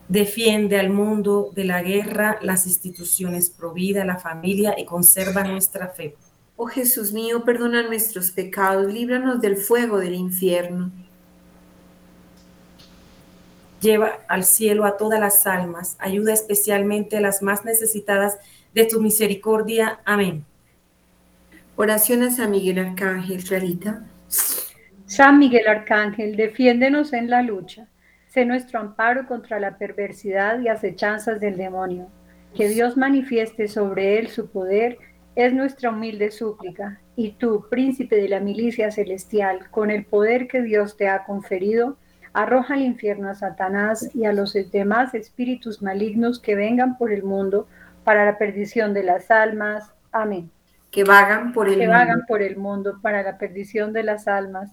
Defiende 0.08 0.80
al 0.80 0.92
mundo 0.92 1.50
de 1.56 1.64
la 1.64 1.82
guerra, 1.82 2.38
las 2.44 2.68
instituciones, 2.68 3.50
provida 3.50 4.06
la 4.06 4.18
familia 4.18 4.76
y 4.78 4.86
conserva 4.86 5.44
nuestra 5.44 5.88
fe. 5.88 6.16
Oh 6.58 6.68
Jesús 6.68 7.12
mío, 7.12 7.44
perdona 7.44 7.82
nuestros 7.82 8.30
pecados, 8.30 8.94
líbranos 8.94 9.42
del 9.42 9.58
fuego 9.58 9.98
del 9.98 10.14
infierno 10.14 10.92
Lleva 13.84 14.20
al 14.30 14.46
cielo 14.46 14.86
a 14.86 14.96
todas 14.96 15.20
las 15.20 15.46
almas, 15.46 15.98
ayuda 16.00 16.32
especialmente 16.32 17.18
a 17.18 17.22
las 17.22 17.42
más 17.42 17.66
necesitadas 17.66 18.38
de 18.74 18.86
tu 18.86 19.02
misericordia. 19.02 20.00
Amén. 20.06 20.46
Oración 21.76 22.24
a 22.24 22.32
San 22.32 22.52
Miguel 22.52 22.80
Arcángel, 22.80 23.44
Clarita. 23.44 24.06
San 25.06 25.38
Miguel 25.38 25.68
Arcángel, 25.68 26.38
defiéndenos 26.38 27.12
en 27.12 27.30
la 27.30 27.42
lucha. 27.42 27.90
Sé 28.30 28.46
nuestro 28.46 28.80
amparo 28.80 29.28
contra 29.28 29.60
la 29.60 29.78
perversidad 29.78 30.62
y 30.62 30.70
acechanzas 30.70 31.42
del 31.42 31.58
demonio. 31.58 32.08
Que 32.56 32.70
Dios 32.70 32.96
manifieste 32.96 33.68
sobre 33.68 34.18
él 34.18 34.30
su 34.30 34.48
poder 34.48 34.98
es 35.36 35.54
nuestra 35.54 35.90
humilde 35.90 36.32
súplica. 36.32 37.02
Y 37.18 37.32
tú, 37.34 37.66
príncipe 37.70 38.16
de 38.16 38.30
la 38.30 38.40
milicia 38.40 38.92
celestial, 38.92 39.70
con 39.72 39.92
el 39.92 40.06
poder 40.06 40.48
que 40.48 40.62
Dios 40.62 40.96
te 40.96 41.10
ha 41.10 41.26
conferido, 41.26 41.98
arroja 42.34 42.74
al 42.74 42.82
infierno 42.82 43.30
a 43.30 43.36
Satanás 43.36 44.10
y 44.14 44.26
a 44.26 44.34
los 44.34 44.54
demás 44.72 45.14
espíritus 45.14 45.82
malignos 45.82 46.40
que 46.40 46.56
vengan 46.56 46.98
por 46.98 47.12
el 47.12 47.24
mundo 47.24 47.68
para 48.04 48.26
la 48.26 48.38
perdición 48.38 48.94
de 48.94 49.04
las 49.04 49.32
almas. 49.32 49.92
Amén. 50.12 50.52
Que 50.92 51.04
vagan 51.04 51.54
por 51.54 51.70
el 51.70 51.80
que 51.80 51.88
vagan 51.88 52.26
por 52.28 52.42
el 52.42 52.58
mundo 52.58 53.00
para 53.02 53.24
la 53.24 53.38
perdición 53.38 53.94
de 53.94 54.04
las 54.04 54.28
almas. 54.28 54.72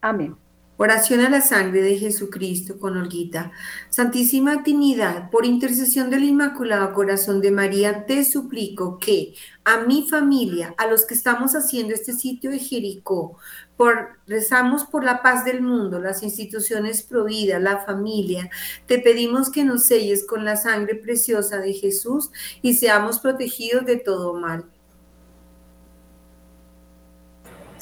Amén. 0.00 0.36
Oración 0.76 1.20
a 1.20 1.30
la 1.30 1.40
sangre 1.40 1.82
de 1.82 1.96
Jesucristo 1.96 2.80
con 2.80 2.96
Olguita. 2.96 3.52
Santísima 3.90 4.64
Trinidad, 4.64 5.30
por 5.30 5.46
intercesión 5.46 6.10
del 6.10 6.24
Inmaculado 6.24 6.92
Corazón 6.94 7.40
de 7.40 7.52
María, 7.52 8.06
te 8.06 8.24
suplico 8.24 8.98
que 8.98 9.34
a 9.64 9.82
mi 9.84 10.08
familia, 10.08 10.74
a 10.76 10.88
los 10.88 11.06
que 11.06 11.14
estamos 11.14 11.54
haciendo 11.54 11.94
este 11.94 12.12
sitio 12.12 12.50
de 12.50 12.58
Jericó, 12.58 13.38
por, 13.76 14.18
rezamos 14.26 14.84
por 14.84 15.04
la 15.04 15.22
paz 15.22 15.44
del 15.44 15.62
mundo, 15.62 15.98
las 15.98 16.22
instituciones 16.22 17.02
providas, 17.02 17.60
la 17.60 17.78
familia, 17.78 18.50
te 18.86 18.98
pedimos 18.98 19.50
que 19.50 19.64
nos 19.64 19.84
selles 19.84 20.26
con 20.26 20.44
la 20.44 20.56
sangre 20.56 20.94
preciosa 20.94 21.58
de 21.58 21.72
Jesús 21.72 22.30
y 22.62 22.74
seamos 22.74 23.18
protegidos 23.18 23.84
de 23.86 23.96
todo 23.96 24.34
mal 24.34 24.64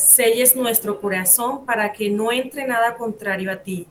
Selles 0.02 0.56
nuestro 0.56 1.00
corazón 1.00 1.64
para 1.64 1.92
que 1.92 2.10
no 2.10 2.32
entre 2.32 2.66
nada 2.66 2.96
contrario 2.96 3.52
a 3.52 3.56
ti. 3.56 3.86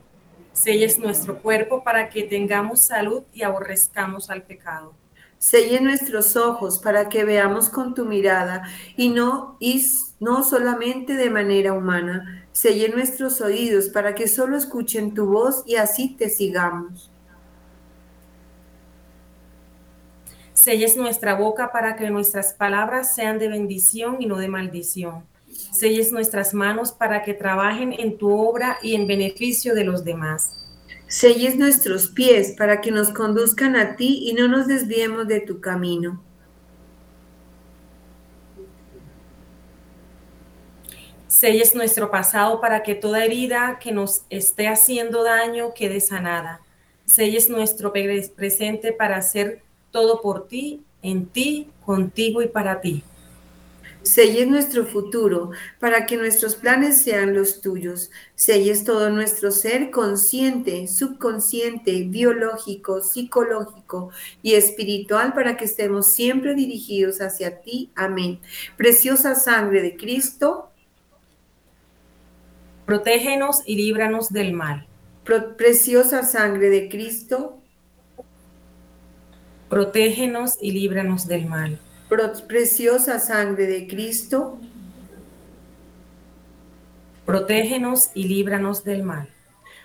Selles 0.52 0.98
nuestro 0.98 1.38
cuerpo 1.38 1.82
para 1.82 2.10
que 2.10 2.22
tengamos 2.22 2.82
salud 2.82 3.22
y 3.32 3.42
aborrezcamos 3.42 4.28
al 4.28 4.42
pecado. 4.42 4.92
Selle 5.38 5.80
nuestros 5.80 6.36
ojos 6.36 6.78
para 6.78 7.08
que 7.08 7.24
veamos 7.24 7.70
con 7.70 7.94
tu 7.94 8.04
mirada 8.04 8.62
y 8.96 9.08
no, 9.08 9.56
y 9.58 9.86
no 10.22 10.42
solamente 10.42 11.14
de 11.14 11.28
manera 11.28 11.74
humana. 11.74 12.46
Selle 12.52 12.88
nuestros 12.88 13.40
oídos 13.40 13.88
para 13.88 14.14
que 14.14 14.28
solo 14.28 14.56
escuchen 14.56 15.12
tu 15.12 15.26
voz 15.26 15.62
y 15.66 15.76
así 15.76 16.16
te 16.16 16.30
sigamos. 16.30 17.10
Selles 20.54 20.96
nuestra 20.96 21.34
boca 21.34 21.72
para 21.72 21.96
que 21.96 22.08
nuestras 22.08 22.54
palabras 22.54 23.14
sean 23.14 23.38
de 23.38 23.48
bendición 23.48 24.16
y 24.20 24.26
no 24.26 24.38
de 24.38 24.48
maldición 24.48 25.24
selles 25.72 26.12
nuestras 26.12 26.54
manos 26.54 26.92
para 26.92 27.22
que 27.22 27.34
trabajen 27.34 27.92
en 27.98 28.18
tu 28.18 28.30
obra 28.30 28.78
y 28.82 28.94
en 28.94 29.06
beneficio 29.06 29.74
de 29.74 29.84
los 29.84 30.04
demás. 30.04 30.52
Selles 31.06 31.56
nuestros 31.56 32.08
pies 32.08 32.54
para 32.56 32.80
que 32.80 32.90
nos 32.90 33.10
conduzcan 33.10 33.76
a 33.76 33.96
ti 33.96 34.24
y 34.28 34.34
no 34.34 34.48
nos 34.48 34.66
desviemos 34.66 35.28
de 35.28 35.40
tu 35.40 35.60
camino. 35.60 36.22
Selles 41.32 41.74
nuestro 41.74 42.10
pasado 42.10 42.60
para 42.60 42.82
que 42.82 42.94
toda 42.94 43.24
herida 43.24 43.78
que 43.80 43.90
nos 43.90 44.20
esté 44.28 44.68
haciendo 44.68 45.24
daño 45.24 45.72
quede 45.72 45.98
sanada. 46.02 46.60
Selles 47.06 47.48
nuestro 47.48 47.90
presente 47.90 48.92
para 48.92 49.16
hacer 49.16 49.62
todo 49.90 50.20
por 50.20 50.46
ti, 50.46 50.82
en 51.00 51.24
ti, 51.24 51.70
contigo 51.86 52.42
y 52.42 52.48
para 52.48 52.82
ti. 52.82 53.02
Selles 54.02 54.46
nuestro 54.46 54.84
futuro 54.84 55.52
para 55.80 56.04
que 56.04 56.18
nuestros 56.18 56.54
planes 56.54 57.00
sean 57.00 57.32
los 57.32 57.62
tuyos. 57.62 58.10
Selles 58.34 58.84
todo 58.84 59.08
nuestro 59.08 59.52
ser 59.52 59.90
consciente, 59.90 60.86
subconsciente, 60.86 62.02
biológico, 62.02 63.00
psicológico 63.00 64.10
y 64.42 64.52
espiritual 64.52 65.32
para 65.32 65.56
que 65.56 65.64
estemos 65.64 66.08
siempre 66.08 66.54
dirigidos 66.54 67.22
hacia 67.22 67.62
ti. 67.62 67.90
Amén. 67.94 68.38
Preciosa 68.76 69.34
sangre 69.34 69.80
de 69.80 69.96
Cristo. 69.96 70.68
Protégenos 72.92 73.62
y 73.64 73.76
líbranos 73.76 74.34
del 74.34 74.52
mal. 74.52 74.86
preciosa 75.56 76.24
sangre 76.24 76.68
de 76.68 76.90
Cristo. 76.90 77.56
Protégenos 79.70 80.58
y 80.60 80.72
líbranos 80.72 81.26
del 81.26 81.46
mal 81.46 81.80
preciosa 82.46 83.18
sangre 83.18 83.64
de 83.66 83.86
Cristo, 83.86 84.58
protégenos 87.24 88.10
y 88.14 88.24
líbranos 88.24 88.84
del 88.84 89.02
mal. 89.02 89.31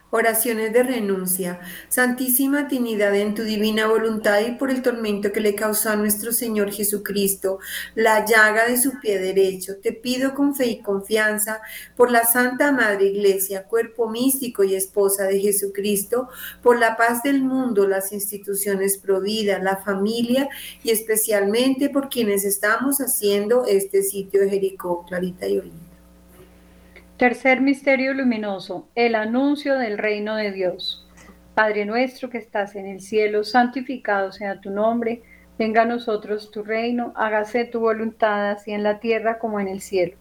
Oraciones 0.10 0.72
de 0.72 0.84
renuncia. 0.84 1.60
Santísima 1.90 2.70
Trinidad, 2.70 3.14
en 3.14 3.36
tu 3.36 3.44
divina 3.44 3.88
voluntad 3.88 4.40
y 4.40 4.52
por 4.54 4.72
el 4.72 4.82
tormento 4.82 5.34
que 5.34 5.42
le 5.42 5.54
causó 5.54 5.90
a 5.90 5.98
nuestro 5.98 6.32
Señor 6.32 6.72
Jesucristo, 6.72 7.60
la 7.94 8.24
llaga 8.26 8.66
de 8.68 8.78
su 8.78 9.02
pie 9.02 9.20
derecho, 9.20 9.76
te 9.84 9.92
pido 9.92 10.34
con 10.34 10.56
fe 10.56 10.68
y 10.68 10.82
confianza 10.82 11.60
por 11.98 12.10
la 12.10 12.24
Santa 12.24 12.72
Madre 12.72 13.08
Iglesia, 13.08 13.64
cuerpo 13.64 14.08
místico 14.10 14.64
y 14.64 14.76
esposa 14.76 15.26
de 15.26 15.42
Jesucristo, 15.42 16.30
por 16.64 16.80
la 16.80 16.96
paz 16.96 17.22
del 17.24 17.44
mundo, 17.44 17.86
las 17.86 18.14
instituciones 18.14 18.98
providas, 18.98 19.62
la 19.62 19.76
familia 19.76 20.48
y 20.84 20.92
especialmente 20.92 21.90
por 21.90 22.08
quienes 22.08 22.46
estamos 22.46 23.02
haciendo 23.02 23.66
este 23.66 24.04
sitio 24.04 24.40
de 24.40 24.52
Jericó, 24.52 25.06
Clarita 25.06 25.48
y 25.48 25.58
Olina. 25.58 25.87
Tercer 27.18 27.62
misterio 27.62 28.14
luminoso, 28.14 28.90
el 28.94 29.16
anuncio 29.16 29.80
del 29.80 29.98
reino 29.98 30.36
de 30.36 30.52
Dios. 30.52 31.04
Padre 31.56 31.84
nuestro 31.84 32.30
que 32.30 32.38
estás 32.38 32.76
en 32.76 32.86
el 32.86 33.02
cielo, 33.02 33.44
santificado 33.44 34.32
sea 34.32 34.62
tu 34.62 34.70
nombre, 34.70 35.24
venga 35.58 35.82
a 35.82 35.86
nosotros 35.86 36.52
tu 36.52 36.62
reino, 36.62 37.14
hágase 37.16 37.66
tu 37.66 37.80
voluntad 37.80 38.52
así 38.52 38.72
en 38.72 38.84
la 38.84 39.00
tierra 39.00 39.40
como 39.40 39.60
en 39.60 39.68
el 39.68 39.82
cielo. 39.82 40.16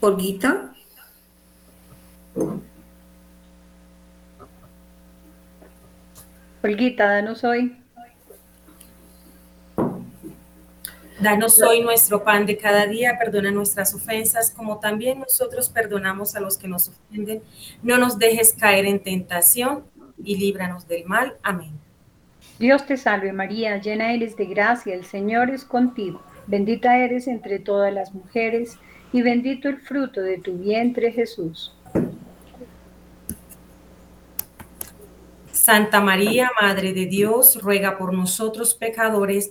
Olguita. 0.00 0.72
Olguita, 6.62 7.04
danos 7.04 7.44
hoy 7.44 7.77
Danos 11.20 11.60
hoy 11.60 11.82
nuestro 11.82 12.22
pan 12.22 12.46
de 12.46 12.56
cada 12.56 12.86
día, 12.86 13.18
perdona 13.18 13.50
nuestras 13.50 13.92
ofensas, 13.92 14.52
como 14.52 14.78
también 14.78 15.18
nosotros 15.18 15.68
perdonamos 15.68 16.36
a 16.36 16.40
los 16.40 16.56
que 16.56 16.68
nos 16.68 16.90
ofenden. 16.90 17.42
No 17.82 17.98
nos 17.98 18.20
dejes 18.20 18.52
caer 18.52 18.86
en 18.86 19.02
tentación 19.02 19.84
y 20.22 20.36
líbranos 20.36 20.86
del 20.86 21.06
mal. 21.06 21.34
Amén. 21.42 21.72
Dios 22.60 22.86
te 22.86 22.96
salve 22.96 23.32
María, 23.32 23.78
llena 23.78 24.12
eres 24.12 24.36
de 24.36 24.46
gracia, 24.46 24.94
el 24.94 25.04
Señor 25.04 25.50
es 25.50 25.64
contigo. 25.64 26.22
Bendita 26.46 26.96
eres 26.96 27.26
entre 27.26 27.58
todas 27.58 27.92
las 27.92 28.14
mujeres, 28.14 28.78
y 29.12 29.22
bendito 29.22 29.68
el 29.68 29.80
fruto 29.80 30.20
de 30.20 30.38
tu 30.38 30.56
vientre, 30.56 31.10
Jesús. 31.10 31.74
Santa 35.50 36.00
María, 36.00 36.50
Madre 36.60 36.94
de 36.94 37.06
Dios, 37.06 37.60
ruega 37.60 37.98
por 37.98 38.14
nosotros 38.14 38.74
pecadores, 38.74 39.50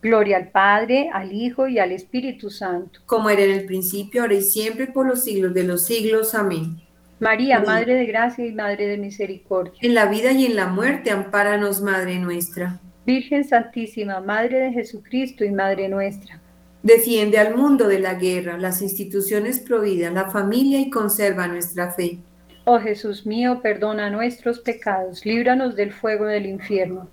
Gloria 0.00 0.36
al 0.36 0.48
Padre, 0.50 1.10
al 1.12 1.32
Hijo 1.32 1.66
y 1.66 1.80
al 1.80 1.90
Espíritu 1.90 2.50
Santo. 2.50 3.00
Como 3.04 3.30
era 3.30 3.42
en 3.42 3.50
el 3.50 3.64
principio, 3.64 4.22
ahora 4.22 4.34
y 4.34 4.42
siempre, 4.42 4.86
por 4.86 5.06
los 5.06 5.24
siglos 5.24 5.52
de 5.54 5.64
los 5.64 5.86
siglos. 5.86 6.36
Amén. 6.36 6.80
María, 7.18 7.58
Madre 7.58 7.94
de 7.94 8.06
Gracia 8.06 8.46
y 8.46 8.52
Madre 8.52 8.86
de 8.86 8.96
Misericordia. 8.96 9.72
En 9.82 9.94
la 9.94 10.06
vida 10.06 10.30
y 10.30 10.46
en 10.46 10.54
la 10.54 10.66
muerte, 10.66 11.10
ampáranos, 11.10 11.80
Madre 11.80 12.16
nuestra. 12.20 12.78
Virgen 13.04 13.42
Santísima, 13.42 14.20
Madre 14.20 14.60
de 14.60 14.72
Jesucristo 14.72 15.44
y 15.44 15.50
Madre 15.50 15.88
nuestra. 15.88 16.40
Defiende 16.84 17.38
al 17.38 17.56
mundo 17.56 17.88
de 17.88 17.98
la 17.98 18.14
guerra, 18.14 18.56
las 18.56 18.82
instituciones 18.82 19.58
prohibidas, 19.58 20.14
la 20.14 20.30
familia 20.30 20.78
y 20.78 20.90
conserva 20.90 21.48
nuestra 21.48 21.90
fe. 21.90 22.18
Oh 22.66 22.78
Jesús 22.78 23.26
mío, 23.26 23.60
perdona 23.62 24.10
nuestros 24.10 24.60
pecados, 24.60 25.26
líbranos 25.26 25.74
del 25.74 25.92
fuego 25.92 26.26
del 26.26 26.46
infierno 26.46 27.08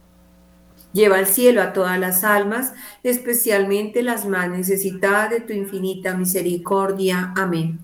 Lleva 0.96 1.18
al 1.18 1.28
cielo 1.28 1.62
a 1.62 1.74
todas 1.74 2.00
las 2.00 2.24
almas, 2.24 2.74
especialmente 3.04 4.02
las 4.02 4.26
más 4.26 4.50
necesitadas 4.50 5.30
de 5.30 5.42
tu 5.42 5.52
infinita 5.52 6.16
misericordia. 6.16 7.34
Amén. 7.36 7.80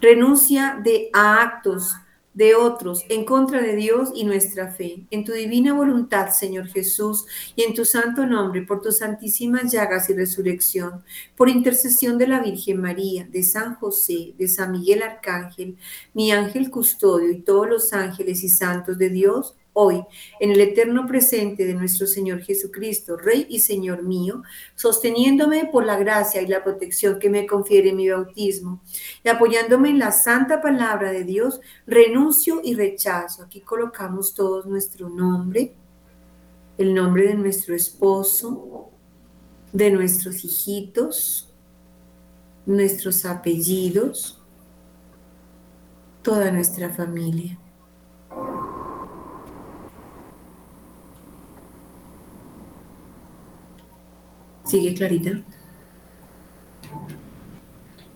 Renuncia 0.00 0.76
de, 0.82 1.10
a 1.12 1.42
actos 1.42 1.94
de 2.34 2.56
otros 2.56 3.04
en 3.08 3.24
contra 3.24 3.62
de 3.62 3.76
Dios 3.76 4.10
y 4.16 4.24
nuestra 4.24 4.66
fe. 4.66 5.06
En 5.12 5.24
tu 5.24 5.30
divina 5.30 5.74
voluntad, 5.74 6.30
Señor 6.30 6.66
Jesús, 6.66 7.24
y 7.54 7.62
en 7.62 7.72
tu 7.72 7.84
santo 7.84 8.26
nombre, 8.26 8.62
por 8.62 8.82
tus 8.82 8.98
santísimas 8.98 9.70
llagas 9.70 10.10
y 10.10 10.14
resurrección, 10.14 11.04
por 11.36 11.48
intercesión 11.48 12.18
de 12.18 12.26
la 12.26 12.40
Virgen 12.40 12.80
María, 12.80 13.28
de 13.30 13.44
San 13.44 13.76
José, 13.76 14.34
de 14.36 14.48
San 14.48 14.72
Miguel 14.72 15.04
Arcángel, 15.04 15.76
mi 16.14 16.32
ángel 16.32 16.68
custodio 16.68 17.30
y 17.30 17.42
todos 17.42 17.68
los 17.68 17.92
ángeles 17.92 18.42
y 18.42 18.48
santos 18.48 18.98
de 18.98 19.10
Dios, 19.10 19.54
hoy, 19.80 20.04
en 20.38 20.50
el 20.50 20.60
eterno 20.60 21.06
presente 21.06 21.64
de 21.64 21.74
nuestro 21.74 22.06
Señor 22.06 22.42
Jesucristo, 22.42 23.16
Rey 23.16 23.46
y 23.48 23.60
Señor 23.60 24.02
mío, 24.02 24.42
sosteniéndome 24.74 25.66
por 25.72 25.86
la 25.86 25.96
gracia 25.96 26.42
y 26.42 26.46
la 26.46 26.62
protección 26.62 27.18
que 27.18 27.30
me 27.30 27.46
confiere 27.46 27.94
mi 27.94 28.10
bautismo, 28.10 28.82
y 29.24 29.28
apoyándome 29.30 29.88
en 29.88 29.98
la 29.98 30.12
santa 30.12 30.60
palabra 30.60 31.12
de 31.12 31.24
Dios, 31.24 31.60
renuncio 31.86 32.60
y 32.62 32.74
rechazo. 32.74 33.42
Aquí 33.42 33.60
colocamos 33.60 34.34
todos 34.34 34.66
nuestro 34.66 35.08
nombre, 35.08 35.74
el 36.76 36.94
nombre 36.94 37.28
de 37.28 37.34
nuestro 37.34 37.74
esposo, 37.74 38.90
de 39.72 39.90
nuestros 39.90 40.44
hijitos, 40.44 41.48
nuestros 42.66 43.24
apellidos, 43.24 44.42
toda 46.22 46.50
nuestra 46.50 46.90
familia. 46.90 47.58
Sigue 54.70 54.94
Clarita. 54.94 55.30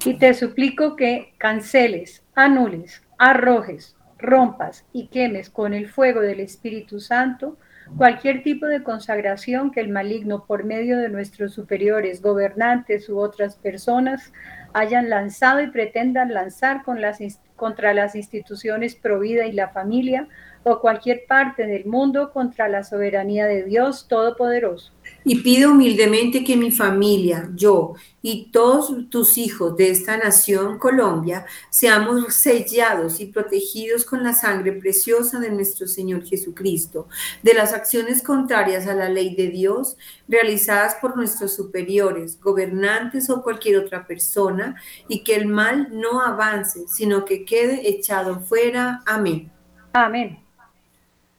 Y 0.05 0.14
te 0.14 0.35
suplico 0.35 0.95
que 0.95 1.35
canceles, 1.37 2.23
anules, 2.37 3.03
arrojes, 3.19 3.97
rompas 4.19 4.85
y 4.93 5.09
quemes 5.09 5.51
con 5.51 5.75
el 5.75 5.88
fuego 5.88 6.21
del 6.21 6.38
Espíritu 6.38 7.01
Santo 7.01 7.59
cualquier 7.97 8.45
tipo 8.45 8.67
de 8.67 8.85
consagración 8.85 9.73
que 9.73 9.81
el 9.81 9.88
maligno 9.88 10.45
por 10.47 10.62
medio 10.62 10.97
de 10.99 11.09
nuestros 11.09 11.53
superiores, 11.53 12.23
gobernantes 12.23 13.09
u 13.09 13.19
otras 13.19 13.57
personas 13.57 14.33
hayan 14.75 15.11
lanzado 15.11 15.61
y 15.61 15.67
pretendan 15.67 16.33
lanzar 16.33 16.85
con 16.85 17.01
las, 17.01 17.19
contra 17.57 17.95
las 17.95 18.14
instituciones 18.14 18.95
Provida 18.95 19.47
y 19.47 19.53
la 19.53 19.71
familia 19.71 20.29
o 20.62 20.81
cualquier 20.81 21.27
parte 21.27 21.67
del 21.67 21.85
mundo 21.85 22.33
contra 22.33 22.69
la 22.69 22.85
soberanía 22.85 23.47
de 23.47 23.64
Dios 23.64 24.07
Todopoderoso. 24.07 24.93
Y 25.26 25.40
pido 25.40 25.72
humildemente 25.72 26.44
que 26.44 26.56
mi 26.56 26.70
familia, 26.70 27.50
yo 27.54 27.94
y 28.20 28.50
todos 28.50 29.08
tus 29.08 29.38
hijos 29.38 29.76
de 29.76 29.90
esta 29.90 30.16
nación, 30.16 30.78
Colombia, 30.78 31.46
seamos 31.70 32.34
sellados 32.34 33.20
y 33.20 33.26
protegidos 33.26 34.04
con 34.04 34.22
la 34.22 34.34
sangre 34.34 34.72
preciosa 34.72 35.40
de 35.40 35.50
nuestro 35.50 35.87
Señor 35.87 36.24
Jesucristo, 36.24 37.08
de 37.42 37.54
las 37.54 37.72
acciones 37.72 38.22
contrarias 38.22 38.87
a 38.87 38.94
la 38.94 39.08
ley 39.08 39.34
de 39.34 39.48
Dios 39.48 39.96
realizadas 40.28 40.96
por 40.96 41.16
nuestros 41.16 41.54
superiores, 41.54 42.38
gobernantes 42.40 43.28
o 43.30 43.42
cualquier 43.42 43.78
otra 43.78 44.06
persona, 44.06 44.76
y 45.08 45.22
que 45.22 45.37
el 45.37 45.46
mal 45.46 45.88
no 45.90 46.20
avance, 46.20 46.87
sino 46.88 47.24
que 47.24 47.44
quede 47.44 47.88
echado 47.88 48.40
fuera. 48.40 49.02
Amén. 49.06 49.50
Amén. 49.92 50.38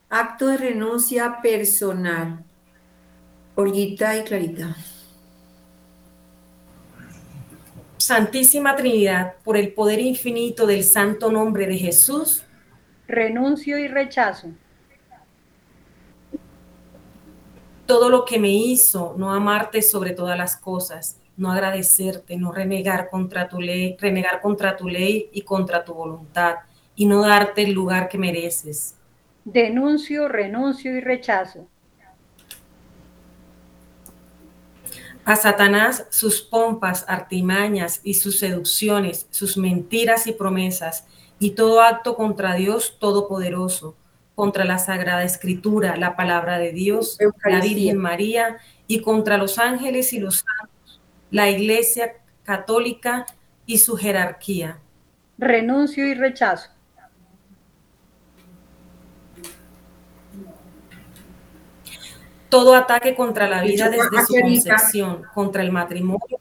Acto 0.09 0.47
de 0.47 0.57
renuncia 0.57 1.39
personal. 1.41 2.45
Olguita 3.57 4.17
y 4.17 4.23
Clarita. 4.25 4.75
Santísima 7.97 8.75
Trinidad, 8.75 9.35
por 9.45 9.55
el 9.55 9.71
poder 9.71 10.01
infinito 10.01 10.67
del 10.67 10.83
santo 10.83 11.31
nombre 11.31 11.65
de 11.65 11.77
Jesús, 11.77 12.43
renuncio 13.07 13.77
y 13.77 13.87
rechazo. 13.87 14.49
Todo 17.85 18.09
lo 18.09 18.25
que 18.25 18.39
me 18.39 18.49
hizo 18.49 19.15
no 19.17 19.33
amarte 19.33 19.81
sobre 19.81 20.11
todas 20.11 20.37
las 20.37 20.57
cosas, 20.57 21.21
no 21.37 21.49
agradecerte, 21.49 22.35
no 22.35 22.51
renegar 22.51 23.09
contra 23.09 23.47
tu 23.47 23.61
ley, 23.61 23.95
renegar 24.01 24.41
contra 24.41 24.75
tu 24.75 24.89
ley 24.89 25.29
y 25.31 25.43
contra 25.43 25.85
tu 25.85 25.93
voluntad, 25.93 26.55
y 26.93 27.05
no 27.05 27.21
darte 27.21 27.63
el 27.63 27.71
lugar 27.71 28.09
que 28.09 28.17
mereces. 28.17 28.97
Denuncio, 29.45 30.27
renuncio 30.27 30.93
y 30.97 30.99
rechazo. 30.99 31.69
A 35.25 35.35
Satanás 35.35 36.05
sus 36.11 36.43
pompas, 36.43 37.03
artimañas 37.07 37.99
y 38.03 38.13
sus 38.13 38.37
seducciones, 38.37 39.25
sus 39.31 39.57
mentiras 39.57 40.27
y 40.27 40.33
promesas, 40.33 41.07
y 41.39 41.51
todo 41.51 41.81
acto 41.81 42.15
contra 42.15 42.53
Dios 42.53 42.97
Todopoderoso, 42.99 43.95
contra 44.35 44.65
la 44.65 44.77
Sagrada 44.77 45.23
Escritura, 45.23 45.95
la 45.95 46.15
palabra 46.15 46.59
de 46.59 46.71
Dios, 46.73 47.17
la 47.43 47.59
Virgen 47.59 47.97
María, 47.97 48.57
y 48.85 49.01
contra 49.01 49.37
los 49.37 49.57
ángeles 49.57 50.13
y 50.13 50.19
los 50.19 50.45
santos, 50.45 51.01
la 51.31 51.49
Iglesia 51.49 52.13
católica 52.43 53.25
y 53.65 53.79
su 53.79 53.97
jerarquía. 53.97 54.77
Renuncio 55.39 56.05
y 56.07 56.13
rechazo. 56.13 56.69
Todo 62.55 62.73
ataque 62.73 63.15
contra 63.15 63.49
la 63.49 63.61
vida 63.61 63.89
desde 63.89 64.25
su 64.25 64.33
concepción, 64.41 65.23
contra 65.33 65.61
el 65.61 65.73
matrimonio. 65.73 66.39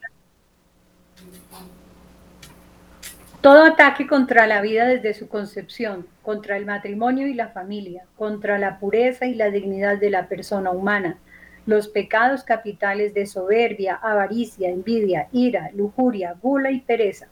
Todo 3.40 3.64
ataque 3.64 4.06
contra 4.06 4.46
la 4.46 4.60
vida 4.60 4.86
desde 4.86 5.12
su 5.12 5.26
concepción, 5.26 6.06
contra 6.22 6.56
el 6.56 6.66
matrimonio 6.66 7.26
y 7.26 7.34
la 7.34 7.48
familia, 7.48 8.04
contra 8.16 8.60
la 8.60 8.78
pureza 8.78 9.26
y 9.26 9.34
la 9.34 9.50
dignidad 9.50 9.98
de 9.98 10.10
la 10.10 10.28
persona 10.28 10.70
humana, 10.70 11.18
los 11.66 11.88
pecados 11.88 12.44
capitales 12.44 13.12
de 13.12 13.26
soberbia, 13.26 13.96
avaricia, 13.96 14.70
envidia, 14.70 15.26
ira, 15.32 15.72
lujuria, 15.74 16.36
gula 16.40 16.70
y 16.70 16.80
pereza. 16.80 17.26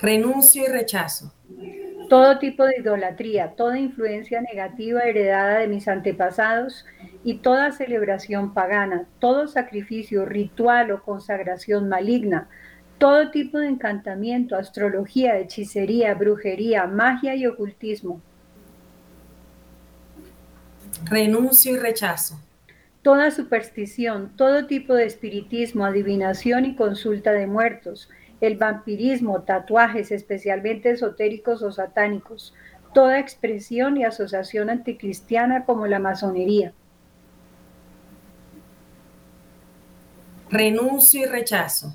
Renuncio 0.00 0.64
y 0.64 0.66
rechazo 0.66 1.32
todo 2.08 2.38
tipo 2.38 2.64
de 2.64 2.78
idolatría, 2.78 3.52
toda 3.56 3.78
influencia 3.78 4.40
negativa 4.40 5.02
heredada 5.02 5.58
de 5.58 5.68
mis 5.68 5.88
antepasados 5.88 6.86
y 7.22 7.38
toda 7.38 7.72
celebración 7.72 8.54
pagana, 8.54 9.06
todo 9.18 9.46
sacrificio, 9.48 10.24
ritual 10.24 10.90
o 10.90 11.02
consagración 11.02 11.88
maligna, 11.88 12.48
todo 12.98 13.30
tipo 13.30 13.58
de 13.58 13.68
encantamiento, 13.68 14.56
astrología, 14.56 15.38
hechicería, 15.38 16.14
brujería, 16.14 16.86
magia 16.86 17.34
y 17.34 17.46
ocultismo. 17.46 18.20
Renuncio 21.04 21.74
y 21.74 21.78
rechazo. 21.78 22.40
Toda 23.02 23.30
superstición, 23.30 24.32
todo 24.36 24.66
tipo 24.66 24.94
de 24.94 25.06
espiritismo, 25.06 25.84
adivinación 25.84 26.64
y 26.64 26.74
consulta 26.74 27.32
de 27.32 27.46
muertos, 27.46 28.08
el 28.40 28.56
vampirismo, 28.56 29.42
tatuajes, 29.42 30.10
especialmente 30.12 30.90
esotéricos 30.90 31.62
o 31.62 31.72
satánicos, 31.72 32.54
toda 32.94 33.18
expresión 33.18 33.96
y 33.96 34.04
asociación 34.04 34.70
anticristiana 34.70 35.64
como 35.64 35.86
la 35.86 35.98
masonería. 35.98 36.72
Renuncio 40.50 41.22
y 41.22 41.26
rechazo. 41.26 41.94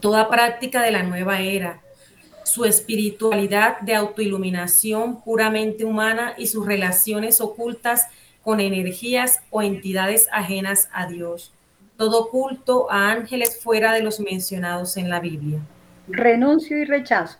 Toda 0.00 0.28
práctica 0.28 0.82
de 0.82 0.90
la 0.90 1.04
nueva 1.04 1.40
era, 1.40 1.80
su 2.44 2.64
espiritualidad 2.64 3.80
de 3.80 3.94
autoiluminación 3.94 5.22
puramente 5.22 5.84
humana 5.84 6.34
y 6.36 6.48
sus 6.48 6.66
relaciones 6.66 7.40
ocultas 7.40 8.08
con 8.42 8.60
energías 8.60 9.40
o 9.50 9.62
entidades 9.62 10.28
ajenas 10.32 10.88
a 10.92 11.06
Dios. 11.06 11.52
Todo 11.96 12.28
culto 12.28 12.90
a 12.90 13.10
ángeles 13.10 13.60
fuera 13.62 13.92
de 13.92 14.02
los 14.02 14.20
mencionados 14.20 14.96
en 14.96 15.08
la 15.08 15.20
Biblia. 15.20 15.60
Renuncio 16.08 16.76
y 16.78 16.84
rechazo. 16.84 17.38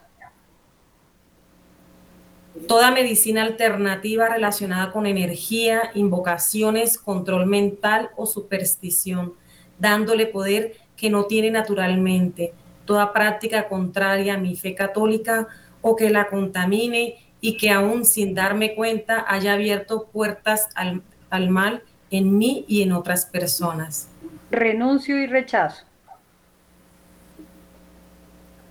Toda 2.68 2.90
medicina 2.90 3.42
alternativa 3.42 4.28
relacionada 4.28 4.92
con 4.92 5.06
energía, 5.06 5.90
invocaciones, 5.94 6.98
control 6.98 7.46
mental 7.46 8.10
o 8.14 8.26
superstición, 8.26 9.32
dándole 9.78 10.26
poder 10.26 10.76
que 10.96 11.10
no 11.10 11.24
tiene 11.24 11.50
naturalmente. 11.50 12.52
Toda 12.84 13.12
práctica 13.12 13.68
contraria 13.68 14.34
a 14.34 14.38
mi 14.38 14.54
fe 14.54 14.74
católica 14.74 15.48
o 15.80 15.96
que 15.96 16.10
la 16.10 16.28
contamine 16.28 17.16
y 17.44 17.56
que 17.56 17.70
aún 17.70 18.06
sin 18.06 18.34
darme 18.34 18.74
cuenta 18.74 19.26
haya 19.28 19.54
abierto 19.54 20.06
puertas 20.06 20.68
al, 20.76 21.50
mal 21.50 21.82
en 22.10 22.38
mí 22.38 22.64
y 22.68 22.82
en 22.82 22.92
otras 22.92 23.26
personas. 23.26 24.08
Renuncio 24.50 25.18
y 25.18 25.26
rechazo. 25.26 25.84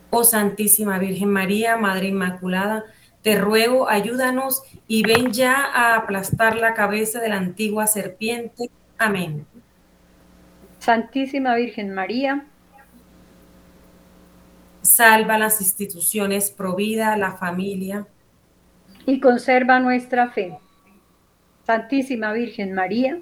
Oh 0.09 0.23
Santísima 0.23 0.97
Virgen 0.99 1.29
María, 1.29 1.75
Madre 1.75 2.07
Inmaculada, 2.07 2.85
te 3.21 3.37
ruego, 3.37 3.89
ayúdanos 3.89 4.63
y 4.87 5.03
ven 5.03 5.33
ya 5.33 5.65
a 5.65 5.95
aplastar 5.97 6.55
la 6.55 6.73
cabeza 6.73 7.19
de 7.19 7.29
la 7.29 7.37
antigua 7.37 7.87
serpiente. 7.87 8.69
Amén. 8.97 9.45
Santísima 10.79 11.55
Virgen 11.55 11.93
María, 11.93 12.45
salva 14.81 15.37
las 15.37 15.59
instituciones 15.59 16.51
provida, 16.51 17.17
la 17.17 17.33
familia, 17.33 18.07
y 19.05 19.19
conserva 19.19 19.79
nuestra 19.79 20.29
fe. 20.31 20.57
Santísima 21.65 22.33
Virgen 22.33 22.73
María. 22.73 23.19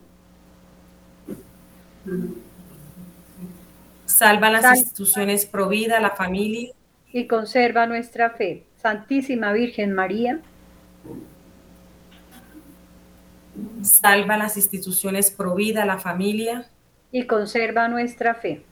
Salva 4.05 4.49
las 4.49 4.77
instituciones 4.77 5.45
provida, 5.45 5.99
la 5.99 6.11
familia. 6.11 6.73
Y 7.11 7.27
conserva 7.27 7.85
nuestra 7.85 8.31
fe. 8.31 8.65
Santísima 8.81 9.51
Virgen 9.53 9.93
María. 9.93 10.39
Salva 13.81 14.37
las 14.37 14.57
instituciones 14.57 15.31
provida, 15.31 15.85
la 15.85 15.97
familia. 15.97 16.69
Y 17.11 17.25
conserva 17.25 17.87
nuestra 17.87 18.35
fe. 18.35 18.63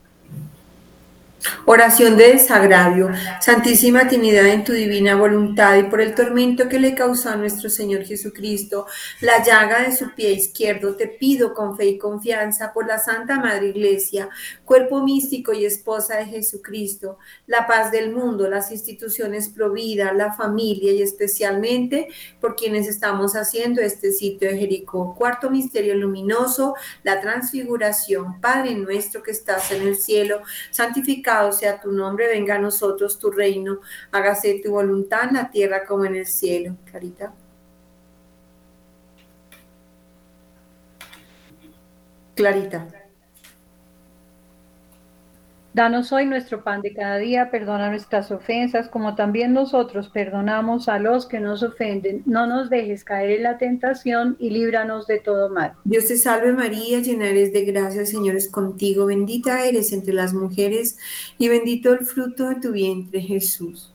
Oración 1.66 2.16
de 2.16 2.32
desagravio. 2.32 3.10
Santísima 3.40 4.08
Trinidad, 4.08 4.46
en 4.46 4.64
tu 4.64 4.72
divina 4.72 5.14
voluntad 5.14 5.76
y 5.76 5.84
por 5.84 6.00
el 6.00 6.14
tormento 6.14 6.68
que 6.68 6.80
le 6.80 6.96
causó 6.96 7.30
a 7.30 7.36
nuestro 7.36 7.70
Señor 7.70 8.04
Jesucristo, 8.04 8.86
la 9.20 9.44
llaga 9.44 9.82
de 9.82 9.94
su 9.94 10.14
pie 10.14 10.32
izquierdo, 10.32 10.96
te 10.96 11.06
pido 11.06 11.54
con 11.54 11.76
fe 11.76 11.86
y 11.86 11.98
confianza 11.98 12.72
por 12.72 12.88
la 12.88 12.98
Santa 12.98 13.38
Madre 13.38 13.68
Iglesia, 13.68 14.28
cuerpo 14.64 15.02
místico 15.04 15.52
y 15.52 15.64
esposa 15.64 16.16
de 16.16 16.26
Jesucristo, 16.26 17.18
la 17.46 17.66
paz 17.68 17.92
del 17.92 18.12
mundo, 18.12 18.48
las 18.48 18.72
instituciones 18.72 19.48
provida, 19.48 20.12
la 20.12 20.32
familia 20.32 20.92
y 20.92 21.02
especialmente 21.02 22.08
por 22.40 22.56
quienes 22.56 22.88
estamos 22.88 23.36
haciendo 23.36 23.80
este 23.80 24.10
sitio 24.10 24.48
de 24.48 24.58
Jericó. 24.58 25.14
Cuarto 25.14 25.50
misterio 25.50 25.94
luminoso, 25.94 26.74
la 27.04 27.20
transfiguración. 27.20 28.40
Padre 28.40 28.74
nuestro 28.74 29.22
que 29.22 29.30
estás 29.30 29.70
en 29.70 29.86
el 29.86 29.96
cielo, 29.96 30.40
santificado 30.70 31.27
sea 31.52 31.80
tu 31.80 31.92
nombre, 31.92 32.26
venga 32.28 32.56
a 32.56 32.58
nosotros 32.58 33.18
tu 33.18 33.30
reino, 33.30 33.80
hágase 34.12 34.60
tu 34.62 34.70
voluntad 34.72 35.28
en 35.28 35.34
la 35.34 35.50
tierra 35.50 35.84
como 35.84 36.04
en 36.04 36.16
el 36.16 36.26
cielo. 36.26 36.76
Clarita. 36.90 37.32
Clarita. 42.34 43.07
Danos 45.78 46.10
hoy 46.10 46.26
nuestro 46.26 46.64
pan 46.64 46.82
de 46.82 46.92
cada 46.92 47.18
día, 47.18 47.52
perdona 47.52 47.88
nuestras 47.88 48.32
ofensas, 48.32 48.88
como 48.88 49.14
también 49.14 49.52
nosotros 49.52 50.08
perdonamos 50.08 50.88
a 50.88 50.98
los 50.98 51.26
que 51.26 51.38
nos 51.38 51.62
ofenden. 51.62 52.24
No 52.26 52.48
nos 52.48 52.68
dejes 52.68 53.04
caer 53.04 53.30
en 53.30 53.44
la 53.44 53.58
tentación 53.58 54.34
y 54.40 54.50
líbranos 54.50 55.06
de 55.06 55.20
todo 55.20 55.50
mal. 55.50 55.74
Dios 55.84 56.08
te 56.08 56.16
salve 56.16 56.52
María, 56.52 56.98
llena 56.98 57.28
eres 57.28 57.52
de 57.52 57.64
gracia, 57.64 58.04
Señor 58.06 58.34
es 58.34 58.50
contigo, 58.50 59.06
bendita 59.06 59.64
eres 59.66 59.92
entre 59.92 60.14
las 60.14 60.34
mujeres 60.34 60.98
y 61.38 61.46
bendito 61.46 61.92
el 61.92 62.04
fruto 62.04 62.48
de 62.48 62.56
tu 62.56 62.72
vientre 62.72 63.20
Jesús. 63.20 63.94